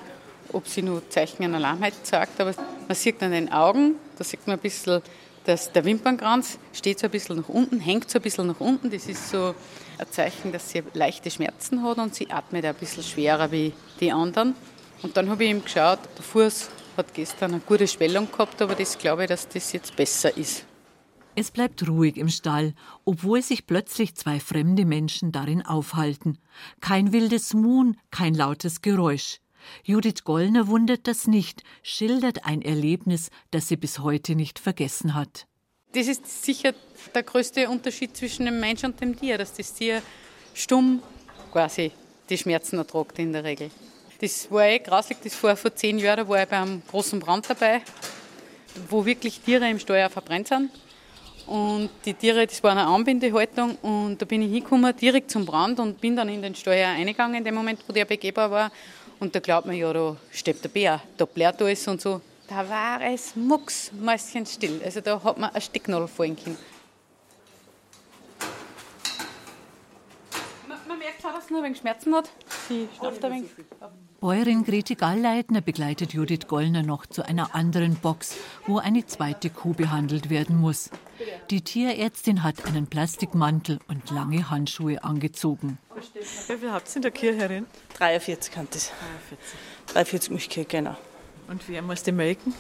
ob 0.52 0.68
sie 0.68 0.82
nur 0.82 1.02
Zeichen 1.11 1.42
einer 1.42 1.59
Lahmheit 1.59 1.94
zeigt. 2.04 2.40
Aber 2.40 2.54
man 2.87 2.94
sieht 2.94 3.20
an 3.24 3.32
den 3.32 3.50
Augen, 3.50 3.96
da 4.16 4.22
sieht 4.22 4.46
man 4.46 4.54
ein 4.56 4.62
bisschen, 4.62 5.02
dass 5.46 5.72
der 5.72 5.85
Wimpernkranz 5.85 6.61
steht 6.72 7.00
so 7.00 7.06
ein 7.06 7.11
bisschen 7.11 7.38
nach 7.38 7.48
unten, 7.48 7.80
hängt 7.80 8.09
so 8.09 8.20
ein 8.20 8.22
bisschen 8.22 8.46
nach 8.46 8.61
unten. 8.61 8.88
Das 8.92 9.09
ist 9.09 9.30
so 9.30 9.52
ein 9.98 10.06
Zeichen, 10.12 10.52
dass 10.52 10.70
sie 10.70 10.85
leichte 10.94 11.28
Schmerzen 11.28 11.82
hat 11.82 11.98
und 11.98 12.14
sie 12.14 12.30
atmet 12.30 12.64
ein 12.64 12.74
bisschen 12.76 13.02
schwerer 13.02 13.50
wie 13.50 13.72
die 13.98 14.12
anderen. 14.12 14.54
Und 15.02 15.16
dann 15.16 15.28
habe 15.28 15.44
ich 15.44 15.50
ihm 15.50 15.62
geschaut, 15.62 16.00
der 16.16 16.24
Fuß 16.24 16.70
hat 16.96 17.12
gestern 17.14 17.52
eine 17.52 17.61
gute 17.61 17.87
Schwellung 17.87 18.30
gehabt, 18.30 18.61
aber 18.62 18.74
das 18.74 18.98
glaube 18.98 19.24
ich, 19.24 19.28
dass 19.28 19.48
das 19.48 19.72
jetzt 19.72 19.94
besser 19.94 20.37
ist. 20.37 20.64
Es 21.38 21.50
bleibt 21.50 21.87
ruhig 21.87 22.16
im 22.16 22.30
Stall, 22.30 22.72
obwohl 23.04 23.42
sich 23.42 23.66
plötzlich 23.66 24.14
zwei 24.14 24.40
fremde 24.40 24.87
Menschen 24.87 25.32
darin 25.32 25.61
aufhalten. 25.61 26.38
Kein 26.80 27.12
wildes 27.12 27.52
Muhn, 27.52 27.98
kein 28.11 28.32
lautes 28.32 28.80
Geräusch. 28.80 29.40
Judith 29.85 30.24
Gollner 30.24 30.68
wundert 30.68 31.06
das 31.06 31.26
nicht, 31.26 31.62
schildert 31.82 32.46
ein 32.46 32.62
Erlebnis, 32.62 33.30
das 33.50 33.68
sie 33.68 33.76
bis 33.76 33.98
heute 33.98 34.35
nicht 34.35 34.59
vergessen 34.59 35.14
hat. 35.14 35.46
Das 35.92 36.06
ist 36.06 36.44
sicher 36.44 36.72
der 37.14 37.22
größte 37.22 37.68
Unterschied 37.68 38.16
zwischen 38.16 38.46
dem 38.46 38.59
Mensch 38.59 38.85
und 38.85 39.00
dem 39.00 39.18
Tier, 39.18 39.37
dass 39.37 39.52
das 39.52 39.74
Tier 39.74 40.02
stumm 40.54 41.02
quasi 41.52 41.92
die 42.30 42.38
Schmerzen 42.38 42.78
ertragt 42.78 43.18
in 43.18 43.32
der 43.32 43.44
Regel. 43.44 43.70
Das 44.18 44.50
war 44.50 44.64
eh 44.64 44.79
grauslich, 44.79 45.18
das 45.22 45.42
war 45.42 45.57
vor 45.57 45.74
zehn 45.74 45.98
Jahren, 45.98 46.18
da 46.18 46.29
war 46.29 46.42
ich 46.42 46.48
beim 46.48 46.83
großen 46.90 47.20
Brand 47.20 47.50
dabei, 47.50 47.83
wo 48.88 49.05
wirklich 49.05 49.40
Tiere 49.40 49.68
im 49.68 49.79
Steuer 49.79 50.09
verbrennt 50.09 50.48
sind. 50.48 50.70
Und 51.46 51.90
die 52.05 52.14
Tiere, 52.14 52.46
das 52.46 52.62
war 52.62 52.72
eine 52.72 52.87
Anbindehaltung 52.87 53.76
und 53.83 54.16
da 54.20 54.24
bin 54.24 54.42
ich 54.42 54.50
hingekommen, 54.50 54.96
direkt 54.96 55.31
zum 55.31 55.44
Brand 55.44 55.79
und 55.79 56.00
bin 56.00 56.16
dann 56.16 56.31
in 56.31 56.40
den 56.40 56.55
Steuer 56.55 56.88
eingegangen, 56.88 57.37
in 57.37 57.44
dem 57.44 57.55
Moment, 57.55 57.85
wo 57.87 57.92
der 57.92 58.07
begehbar 58.07 58.50
war. 58.50 58.72
Und 59.20 59.35
da 59.35 59.40
glaubt 59.40 59.66
man 59.66 59.76
ja, 59.76 59.92
da 59.92 60.16
steht 60.33 60.64
der 60.64 60.70
Bär, 60.70 61.02
da 61.16 61.24
blärt 61.24 61.61
alles 61.61 61.87
und 61.87 62.00
so. 62.00 62.20
Da 62.48 62.68
war 62.68 63.00
es 63.02 63.37
mucksmäuschenstill. 63.37 64.81
Also 64.85 65.00
da 65.00 65.22
hat 65.22 65.37
man 65.37 65.50
ein 65.50 65.61
Stecknadel 65.61 66.09
fallen 66.09 66.37
können. 66.42 66.59
Man 70.88 70.98
merkt 70.98 71.24
auch, 71.24 71.33
dass 71.33 71.44
es 71.44 71.50
nur 71.50 71.62
wenig 71.62 71.79
Schmerzen 71.79 72.14
hat. 72.14 72.31
Bäuerin 74.20 74.64
Grete 74.64 74.96
Gallleitner 74.96 75.61
begleitet 75.61 76.12
Judith 76.12 76.48
Gollner 76.48 76.83
noch 76.83 77.07
zu 77.07 77.22
einer 77.24 77.55
anderen 77.55 77.96
Box, 77.96 78.37
wo 78.66 78.79
eine 78.79 79.07
zweite 79.07 79.50
Kuh 79.50 79.72
behandelt 79.72 80.31
werden 80.31 80.61
muss. 80.61 80.90
Die 81.50 81.61
Tierärztin 81.61 82.42
hat 82.42 82.64
einen 82.66 82.87
Plastikmantel 82.87 83.79
und 83.88 84.11
lange 84.11 84.50
Handschuhe 84.50 85.05
angezogen. 85.05 85.79
Wie 86.14 86.57
viel 86.57 86.72
habt 86.72 86.88
ihr 86.88 86.96
in 86.96 87.02
der 87.02 87.11
Kirche 87.11 87.38
herin? 87.38 87.66
43 87.98 88.57
hat 88.57 88.74
das. 88.74 88.92
43 89.92 90.31
Milchkühe, 90.31 90.64
genau. 90.64 90.96
Und 91.48 91.68
wer 91.68 91.83
muss 91.83 92.02
die 92.02 92.12
melken? 92.12 92.55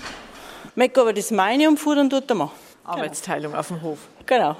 Melken 0.74 1.00
aber 1.00 1.12
das 1.12 1.30
meine 1.30 1.68
und 1.68 1.78
fuhren 1.78 2.10
tut 2.10 2.28
der 2.28 2.36
Mann. 2.36 2.50
Arbeitsteilung 2.84 3.54
auf 3.54 3.68
dem 3.68 3.82
Hof. 3.82 3.98
Genau. 4.26 4.56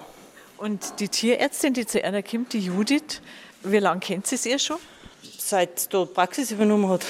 Und 0.57 0.99
die 1.01 1.09
Tierärztin, 1.09 1.75
die 1.75 1.87
zu 1.87 2.03
einer 2.03 2.23
kommt, 2.23 2.53
die 2.53 2.61
Judith, 2.61 3.21
wie 3.63 3.79
lange 3.79 4.01
kennt 4.01 4.27
sie 4.27 4.37
sie 4.37 4.59
schon? 4.59 4.79
Seit 5.39 5.79
sie 5.79 5.89
dort 5.91 6.15
Praxis 6.15 6.51
übernommen 6.51 6.89
hat. 6.89 7.05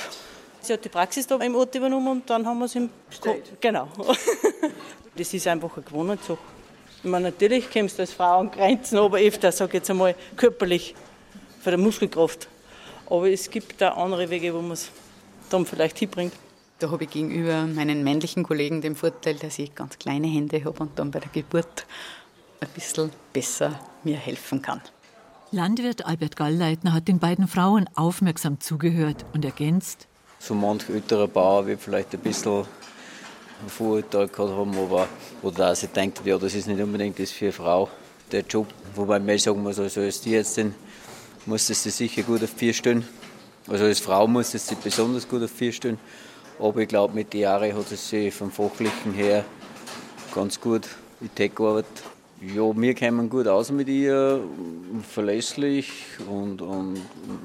Sie 0.60 0.72
hat 0.72 0.84
die 0.84 0.88
Praxis 0.88 1.26
da 1.26 1.36
im 1.36 1.54
Ort 1.54 1.74
übernommen 1.74 2.08
und 2.08 2.30
dann 2.30 2.46
haben 2.46 2.58
wir 2.58 2.68
sie 2.68 2.78
im 2.78 2.90
Ko 3.20 3.36
Genau. 3.60 3.88
das 5.16 5.32
ist 5.32 5.46
einfach 5.46 5.76
eine 5.76 5.84
Gewohnheitssache. 5.84 6.38
Ich 7.02 7.10
meine, 7.10 7.30
natürlich 7.30 7.70
kommst 7.70 7.98
du 7.98 8.02
als 8.02 8.12
Frau 8.12 8.40
an 8.40 8.50
Grenzen, 8.50 8.98
aber 8.98 9.18
öfter, 9.18 9.52
sage 9.52 9.70
ich 9.70 9.74
jetzt 9.74 9.90
einmal, 9.90 10.14
körperlich, 10.36 10.94
von 11.62 11.70
der 11.70 11.78
Muskelkraft. 11.78 12.48
Aber 13.08 13.30
es 13.30 13.48
gibt 13.48 13.80
da 13.80 13.90
andere 13.90 14.28
Wege, 14.28 14.52
wo 14.52 14.60
man 14.60 14.72
es 14.72 14.90
dann 15.50 15.64
vielleicht 15.64 15.98
hinbringt. 15.98 16.32
Da 16.78 16.90
habe 16.90 17.04
ich 17.04 17.10
gegenüber 17.10 17.66
meinen 17.66 18.02
männlichen 18.04 18.42
Kollegen 18.42 18.80
den 18.80 18.96
Vorteil, 18.96 19.36
dass 19.36 19.58
ich 19.58 19.74
ganz 19.74 19.98
kleine 19.98 20.26
Hände 20.26 20.62
habe 20.64 20.82
und 20.82 20.98
dann 20.98 21.10
bei 21.10 21.20
der 21.20 21.30
Geburt 21.30 21.86
ein 22.60 22.68
bisschen 22.74 23.10
besser 23.32 23.78
mir 24.02 24.16
helfen 24.16 24.60
kann. 24.60 24.82
Landwirt 25.56 26.04
Albert 26.04 26.36
Gallleitner 26.36 26.92
hat 26.92 27.08
den 27.08 27.18
beiden 27.18 27.48
Frauen 27.48 27.88
aufmerksam 27.94 28.60
zugehört 28.60 29.24
und 29.32 29.42
ergänzt. 29.42 30.06
So 30.38 30.52
manch 30.52 30.86
älterer 30.90 31.28
Bauer 31.28 31.66
wird 31.66 31.80
vielleicht 31.80 32.12
ein 32.12 32.20
bisschen 32.20 32.58
ein 32.58 33.68
Vorurteil 33.68 34.28
gehabt 34.28 34.50
haben, 34.50 34.76
aber 34.76 35.08
oder 35.40 35.72
auch 35.72 35.74
sie 35.74 35.86
denkt, 35.86 36.20
ja, 36.26 36.36
das 36.36 36.54
ist 36.54 36.68
nicht 36.68 36.78
unbedingt 36.78 37.18
das 37.18 37.30
für 37.30 37.46
eine 37.46 37.52
Frau 37.52 37.88
der 38.30 38.42
Job. 38.42 38.66
Wobei 38.94 39.18
man 39.18 39.38
sagen 39.38 39.62
muss, 39.62 39.78
also 39.78 40.02
als 40.02 40.20
Tierärztin 40.20 40.74
muss 41.46 41.70
es 41.70 41.82
sich 41.82 41.94
sicher 41.94 42.22
gut 42.22 42.44
auf 42.44 42.50
vier 42.50 42.74
stellen. 42.74 43.08
Also 43.66 43.84
als 43.84 44.00
Frau 44.00 44.26
muss 44.26 44.52
es 44.52 44.66
sich 44.66 44.76
besonders 44.76 45.26
gut 45.26 45.42
auf 45.42 45.50
vier 45.50 45.72
stellen. 45.72 45.98
Aber 46.60 46.80
ich 46.80 46.88
glaube, 46.88 47.14
mit 47.14 47.32
den 47.32 47.40
Jahren 47.40 47.74
hat 47.74 47.90
es 47.90 48.10
sich 48.10 48.34
vom 48.34 48.50
Fachlichen 48.50 49.14
her 49.14 49.42
ganz 50.34 50.60
gut 50.60 50.86
in 51.22 51.34
Tech 51.34 51.54
gearbeitet. 51.54 52.02
Ja, 52.40 52.76
wir 52.76 52.94
kommen 52.94 53.30
gut 53.30 53.46
aus 53.46 53.70
mit 53.70 53.88
ihr, 53.88 54.42
verlässlich 55.08 55.90
und, 56.28 56.60
und 56.60 57.00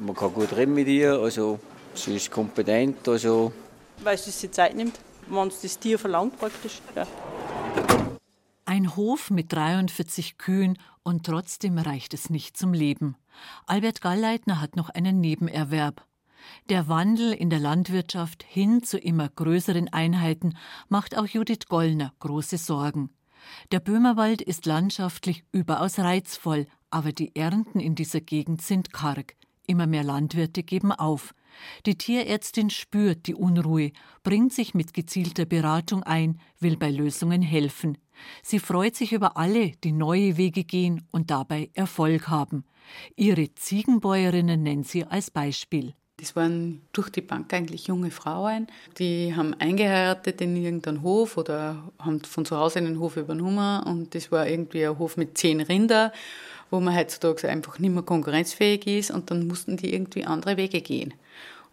man 0.05 0.15
kann 0.15 0.33
gut 0.33 0.55
reden 0.55 0.73
mit 0.73 0.87
ihr. 0.87 1.13
Also 1.13 1.59
sie 1.93 2.17
ist 2.17 2.29
kompetent. 2.29 3.07
Also 3.07 3.53
Weil 4.03 4.17
sie 4.17 4.31
sich 4.31 4.51
Zeit 4.51 4.75
nimmt, 4.75 4.99
wenn 5.29 5.47
es 5.47 5.61
das 5.61 5.79
Tier 5.79 5.97
verlangt 5.97 6.37
praktisch. 6.37 6.81
Ja. 6.95 7.07
Ein 8.65 8.95
Hof 8.95 9.29
mit 9.29 9.53
43 9.53 10.37
Kühen 10.37 10.77
und 11.03 11.25
trotzdem 11.25 11.77
reicht 11.77 12.13
es 12.13 12.29
nicht 12.29 12.57
zum 12.57 12.73
Leben. 12.73 13.15
Albert 13.65 14.01
Gallleitner 14.01 14.59
hat 14.59 14.75
noch 14.75 14.89
einen 14.89 15.21
Nebenerwerb. 15.21 16.05
Der 16.69 16.87
Wandel 16.87 17.31
in 17.33 17.49
der 17.49 17.59
Landwirtschaft 17.59 18.43
hin 18.43 18.83
zu 18.83 18.97
immer 18.97 19.29
größeren 19.29 19.87
Einheiten 19.93 20.57
macht 20.89 21.17
auch 21.17 21.27
Judith 21.27 21.67
Gollner 21.69 22.13
große 22.19 22.57
Sorgen. 22.57 23.09
Der 23.71 23.79
Böhmerwald 23.79 24.41
ist 24.41 24.65
landschaftlich 24.65 25.43
überaus 25.51 25.99
reizvoll, 25.99 26.67
aber 26.89 27.11
die 27.11 27.35
Ernten 27.35 27.79
in 27.79 27.95
dieser 27.95 28.21
Gegend 28.21 28.61
sind 28.61 28.93
karg. 28.93 29.35
Immer 29.67 29.87
mehr 29.87 30.03
Landwirte 30.03 30.63
geben 30.63 30.91
auf. 30.91 31.33
Die 31.85 31.97
Tierärztin 31.97 32.69
spürt 32.69 33.27
die 33.27 33.35
Unruhe, 33.35 33.91
bringt 34.23 34.53
sich 34.53 34.73
mit 34.73 34.93
gezielter 34.93 35.45
Beratung 35.45 36.03
ein, 36.03 36.39
will 36.59 36.77
bei 36.77 36.89
Lösungen 36.89 37.41
helfen. 37.41 37.97
Sie 38.43 38.59
freut 38.59 38.95
sich 38.95 39.13
über 39.13 39.37
alle, 39.37 39.71
die 39.83 39.91
neue 39.91 40.37
Wege 40.37 40.63
gehen 40.63 41.07
und 41.11 41.31
dabei 41.31 41.69
Erfolg 41.73 42.27
haben. 42.27 42.65
Ihre 43.15 43.53
Ziegenbäuerinnen 43.53 44.61
nennt 44.61 44.87
sie 44.87 45.05
als 45.05 45.31
Beispiel. 45.31 45.93
Das 46.21 46.35
waren 46.35 46.81
durch 46.93 47.09
die 47.09 47.21
Bank 47.21 47.51
eigentlich 47.51 47.87
junge 47.87 48.11
Frauen, 48.11 48.67
die 48.99 49.33
haben 49.35 49.55
eingeheiratet 49.55 50.39
in 50.39 50.55
irgendeinen 50.55 51.01
Hof 51.01 51.35
oder 51.35 51.83
haben 51.97 52.23
von 52.23 52.45
zu 52.45 52.57
Hause 52.57 52.77
einen 52.77 52.99
Hof 52.99 53.17
übernommen. 53.17 53.81
Und 53.81 54.13
das 54.13 54.31
war 54.31 54.47
irgendwie 54.47 54.85
ein 54.85 54.99
Hof 54.99 55.17
mit 55.17 55.35
zehn 55.39 55.61
Rinder, 55.61 56.13
wo 56.69 56.79
man 56.79 56.95
heutzutage 56.95 57.49
einfach 57.49 57.79
nicht 57.79 57.91
mehr 57.91 58.03
konkurrenzfähig 58.03 58.85
ist. 58.85 59.09
Und 59.09 59.31
dann 59.31 59.47
mussten 59.47 59.77
die 59.77 59.95
irgendwie 59.95 60.23
andere 60.23 60.57
Wege 60.57 60.81
gehen. 60.81 61.15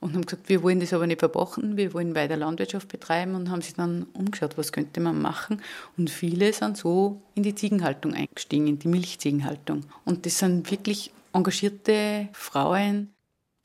Und 0.00 0.14
haben 0.14 0.24
gesagt, 0.24 0.48
wir 0.48 0.62
wollen 0.62 0.80
das 0.80 0.94
aber 0.94 1.06
nicht 1.06 1.18
verpachten, 1.18 1.76
wir 1.76 1.92
wollen 1.92 2.14
weiter 2.14 2.38
Landwirtschaft 2.38 2.88
betreiben 2.88 3.34
und 3.34 3.50
haben 3.50 3.60
sich 3.60 3.74
dann 3.74 4.06
umgeschaut, 4.14 4.56
was 4.56 4.72
könnte 4.72 5.00
man 5.00 5.20
machen. 5.20 5.60
Und 5.98 6.08
viele 6.08 6.54
sind 6.54 6.78
so 6.78 7.20
in 7.34 7.42
die 7.42 7.54
Ziegenhaltung 7.54 8.14
eingestiegen, 8.14 8.66
in 8.66 8.78
die 8.78 8.88
Milchziegenhaltung. 8.88 9.84
Und 10.06 10.24
das 10.24 10.38
sind 10.38 10.70
wirklich 10.70 11.12
engagierte 11.34 12.28
Frauen, 12.32 13.10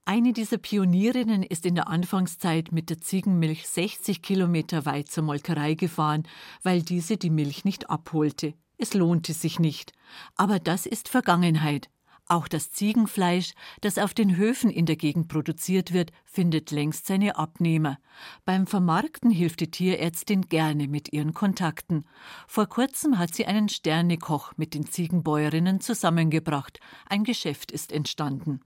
eine 0.05 0.33
dieser 0.33 0.57
Pionierinnen 0.57 1.43
ist 1.43 1.65
in 1.65 1.75
der 1.75 1.87
Anfangszeit 1.87 2.71
mit 2.71 2.89
der 2.89 2.99
Ziegenmilch 2.99 3.67
60 3.67 4.21
Kilometer 4.21 4.85
weit 4.85 5.09
zur 5.09 5.23
Molkerei 5.23 5.75
gefahren, 5.75 6.27
weil 6.61 6.81
diese 6.81 7.15
die 7.15 7.29
Milch 7.29 7.63
nicht 7.63 7.89
abholte. 7.89 8.53
Es 8.77 8.93
lohnte 8.93 9.31
sich 9.33 9.59
nicht. 9.59 9.93
Aber 10.35 10.59
das 10.59 10.85
ist 10.85 11.07
Vergangenheit. 11.07 11.89
Auch 12.27 12.47
das 12.47 12.71
Ziegenfleisch, 12.71 13.53
das 13.81 13.97
auf 13.97 14.13
den 14.13 14.35
Höfen 14.35 14.69
in 14.69 14.85
der 14.85 14.95
Gegend 14.95 15.27
produziert 15.27 15.93
wird, 15.93 16.11
findet 16.25 16.71
längst 16.71 17.05
seine 17.05 17.37
Abnehmer. 17.37 17.97
Beim 18.43 18.65
Vermarkten 18.67 19.29
hilft 19.29 19.59
die 19.59 19.71
Tierärztin 19.71 20.43
gerne 20.43 20.87
mit 20.87 21.13
ihren 21.13 21.33
Kontakten. 21.33 22.05
Vor 22.47 22.67
kurzem 22.67 23.19
hat 23.19 23.33
sie 23.35 23.45
einen 23.45 23.69
Sternekoch 23.69 24.53
mit 24.57 24.73
den 24.73 24.85
Ziegenbäuerinnen 24.85 25.79
zusammengebracht. 25.79 26.79
Ein 27.07 27.23
Geschäft 27.23 27.71
ist 27.71 27.91
entstanden. 27.91 28.61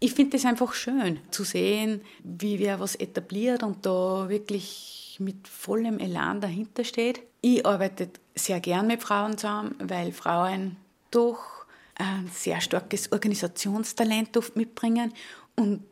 Ich 0.00 0.12
finde 0.12 0.36
es 0.36 0.44
einfach 0.44 0.74
schön 0.74 1.20
zu 1.30 1.44
sehen, 1.44 2.02
wie 2.22 2.58
wer 2.58 2.80
was 2.80 2.94
etabliert 2.94 3.62
und 3.62 3.86
da 3.86 4.28
wirklich 4.28 5.16
mit 5.18 5.48
vollem 5.48 5.98
Elan 5.98 6.40
dahinter 6.40 6.84
steht. 6.84 7.22
Ich 7.40 7.64
arbeite 7.64 8.10
sehr 8.34 8.60
gern 8.60 8.86
mit 8.86 9.02
Frauen 9.02 9.38
zusammen, 9.38 9.74
weil 9.78 10.12
Frauen 10.12 10.76
doch 11.10 11.38
ein 11.96 12.28
sehr 12.32 12.60
starkes 12.60 13.12
Organisationstalent 13.12 14.36
oft 14.36 14.56
mitbringen 14.56 15.12
und 15.56 15.84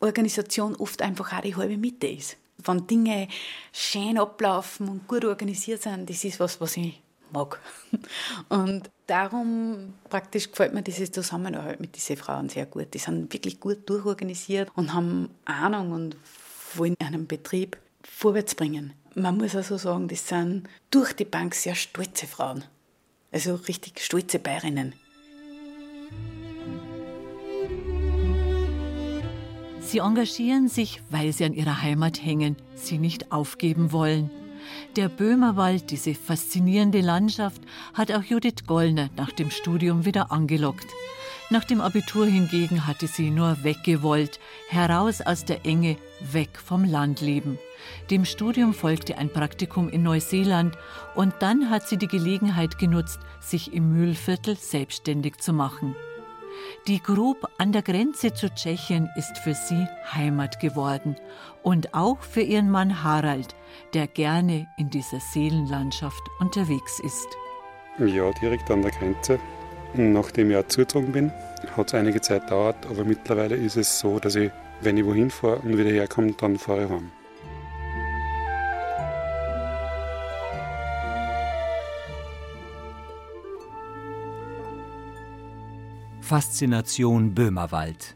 Organisation 0.00 0.76
oft 0.76 1.02
einfach 1.02 1.32
auch 1.32 1.40
die 1.40 1.56
halbe 1.56 1.76
Mitte 1.76 2.06
ist. 2.06 2.36
Wenn 2.64 2.86
Dinge 2.86 3.28
schön 3.72 4.18
ablaufen 4.18 4.88
und 4.88 5.08
gut 5.08 5.24
organisiert 5.24 5.82
sind, 5.82 6.08
das 6.08 6.24
ist 6.24 6.40
was, 6.40 6.60
was 6.60 6.76
ich 6.76 7.00
mag. 7.32 7.60
Und 8.48 8.90
darum 9.06 9.94
praktisch 10.08 10.50
gefällt 10.50 10.74
mir 10.74 10.82
dieses 10.82 11.10
Zusammenarbeit 11.12 11.80
mit 11.80 11.96
diesen 11.96 12.16
Frauen 12.16 12.48
sehr 12.48 12.66
gut. 12.66 12.94
Die 12.94 12.98
sind 12.98 13.32
wirklich 13.32 13.60
gut 13.60 13.88
durchorganisiert 13.88 14.70
und 14.74 14.92
haben 14.92 15.30
Ahnung 15.44 15.92
und 15.92 16.16
wollen 16.74 16.94
einen 17.00 17.26
Betrieb 17.26 17.78
vorwärts 18.02 18.54
bringen. 18.54 18.92
Man 19.14 19.36
muss 19.36 19.56
also 19.56 19.76
sagen, 19.78 20.08
das 20.08 20.28
sind 20.28 20.68
durch 20.90 21.12
die 21.14 21.24
Bank 21.24 21.54
sehr 21.54 21.74
stolze 21.74 22.26
Frauen. 22.26 22.64
Also 23.32 23.54
richtig 23.54 24.00
stolze 24.00 24.38
Bayerinnen. 24.38 24.94
Sie 29.80 29.98
engagieren 29.98 30.68
sich, 30.68 31.00
weil 31.08 31.32
sie 31.32 31.46
an 31.46 31.54
ihrer 31.54 31.80
Heimat 31.80 32.22
hängen, 32.22 32.56
sie 32.74 32.98
nicht 32.98 33.32
aufgeben 33.32 33.90
wollen. 33.90 34.30
Der 34.96 35.08
Böhmerwald, 35.08 35.90
diese 35.90 36.14
faszinierende 36.14 37.00
Landschaft, 37.00 37.62
hat 37.94 38.12
auch 38.12 38.22
Judith 38.22 38.66
Gollner 38.66 39.10
nach 39.16 39.32
dem 39.32 39.50
Studium 39.50 40.04
wieder 40.04 40.32
angelockt. 40.32 40.86
Nach 41.50 41.64
dem 41.64 41.80
Abitur 41.80 42.26
hingegen 42.26 42.86
hatte 42.86 43.06
sie 43.06 43.30
nur 43.30 43.64
weggewollt, 43.64 44.38
heraus 44.68 45.22
aus 45.22 45.46
der 45.46 45.64
Enge, 45.64 45.96
weg 46.32 46.50
vom 46.62 46.84
Landleben. 46.84 47.58
Dem 48.10 48.24
Studium 48.26 48.74
folgte 48.74 49.16
ein 49.16 49.30
Praktikum 49.30 49.88
in 49.88 50.02
Neuseeland 50.02 50.76
und 51.14 51.34
dann 51.40 51.70
hat 51.70 51.88
sie 51.88 51.96
die 51.96 52.08
Gelegenheit 52.08 52.78
genutzt, 52.78 53.20
sich 53.40 53.72
im 53.72 53.92
Mühlviertel 53.92 54.56
selbstständig 54.56 55.38
zu 55.38 55.54
machen. 55.54 55.96
Die 56.86 57.02
Grub 57.02 57.48
an 57.58 57.72
der 57.72 57.82
Grenze 57.82 58.32
zu 58.32 58.48
Tschechien 58.48 59.08
ist 59.16 59.38
für 59.38 59.54
sie 59.54 59.86
Heimat 60.12 60.60
geworden 60.60 61.16
und 61.62 61.94
auch 61.94 62.20
für 62.22 62.40
ihren 62.40 62.70
Mann 62.70 63.02
Harald, 63.02 63.54
der 63.94 64.06
gerne 64.06 64.66
in 64.78 64.90
dieser 64.90 65.20
Seelenlandschaft 65.20 66.22
unterwegs 66.40 67.00
ist. 67.00 67.28
Ja, 67.98 68.30
direkt 68.40 68.70
an 68.70 68.82
der 68.82 68.92
Grenze. 68.92 69.38
Nachdem 69.94 70.50
ich 70.50 70.66
zugezogen 70.68 71.12
bin, 71.12 71.32
hat 71.76 71.88
es 71.88 71.94
einige 71.94 72.20
Zeit 72.20 72.42
gedauert, 72.42 72.76
aber 72.90 73.04
mittlerweile 73.04 73.56
ist 73.56 73.76
es 73.76 73.98
so, 73.98 74.18
dass 74.18 74.34
ich, 74.36 74.50
wenn 74.80 74.96
ich 74.96 75.04
wohin 75.04 75.30
fahre 75.30 75.56
und 75.60 75.76
wieder 75.76 75.90
herkomme, 75.90 76.32
dann 76.32 76.58
fahre 76.58 76.84
ich 76.84 76.90
heim. 76.90 77.10
Faszination 86.28 87.34
Böhmerwald. 87.34 88.14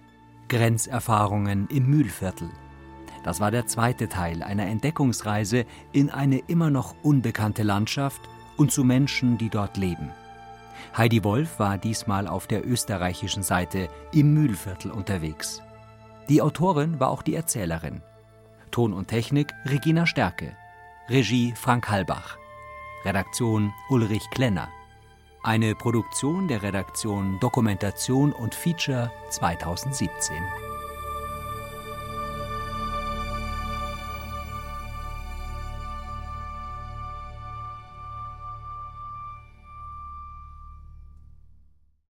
Grenzerfahrungen 0.50 1.66
im 1.68 1.86
Mühlviertel. 1.86 2.50
Das 3.24 3.40
war 3.40 3.50
der 3.50 3.66
zweite 3.66 4.10
Teil 4.10 4.42
einer 4.42 4.66
Entdeckungsreise 4.66 5.64
in 5.92 6.10
eine 6.10 6.40
immer 6.40 6.68
noch 6.68 6.94
unbekannte 7.02 7.62
Landschaft 7.62 8.20
und 8.58 8.70
zu 8.70 8.84
Menschen, 8.84 9.38
die 9.38 9.48
dort 9.48 9.78
leben. 9.78 10.10
Heidi 10.94 11.24
Wolf 11.24 11.58
war 11.58 11.78
diesmal 11.78 12.28
auf 12.28 12.46
der 12.46 12.68
österreichischen 12.68 13.42
Seite 13.42 13.88
im 14.12 14.34
Mühlviertel 14.34 14.90
unterwegs. 14.90 15.62
Die 16.28 16.42
Autorin 16.42 17.00
war 17.00 17.08
auch 17.08 17.22
die 17.22 17.34
Erzählerin. 17.34 18.02
Ton 18.70 18.92
und 18.92 19.08
Technik 19.08 19.54
Regina 19.64 20.04
Stärke. 20.04 20.54
Regie 21.08 21.54
Frank 21.56 21.88
Halbach. 21.88 22.36
Redaktion 23.06 23.72
Ulrich 23.88 24.28
Klenner. 24.32 24.68
Eine 25.44 25.74
Produktion 25.74 26.46
der 26.46 26.62
Redaktion 26.62 27.40
Dokumentation 27.40 28.32
und 28.32 28.54
Feature 28.54 29.10
2017. 29.28 30.36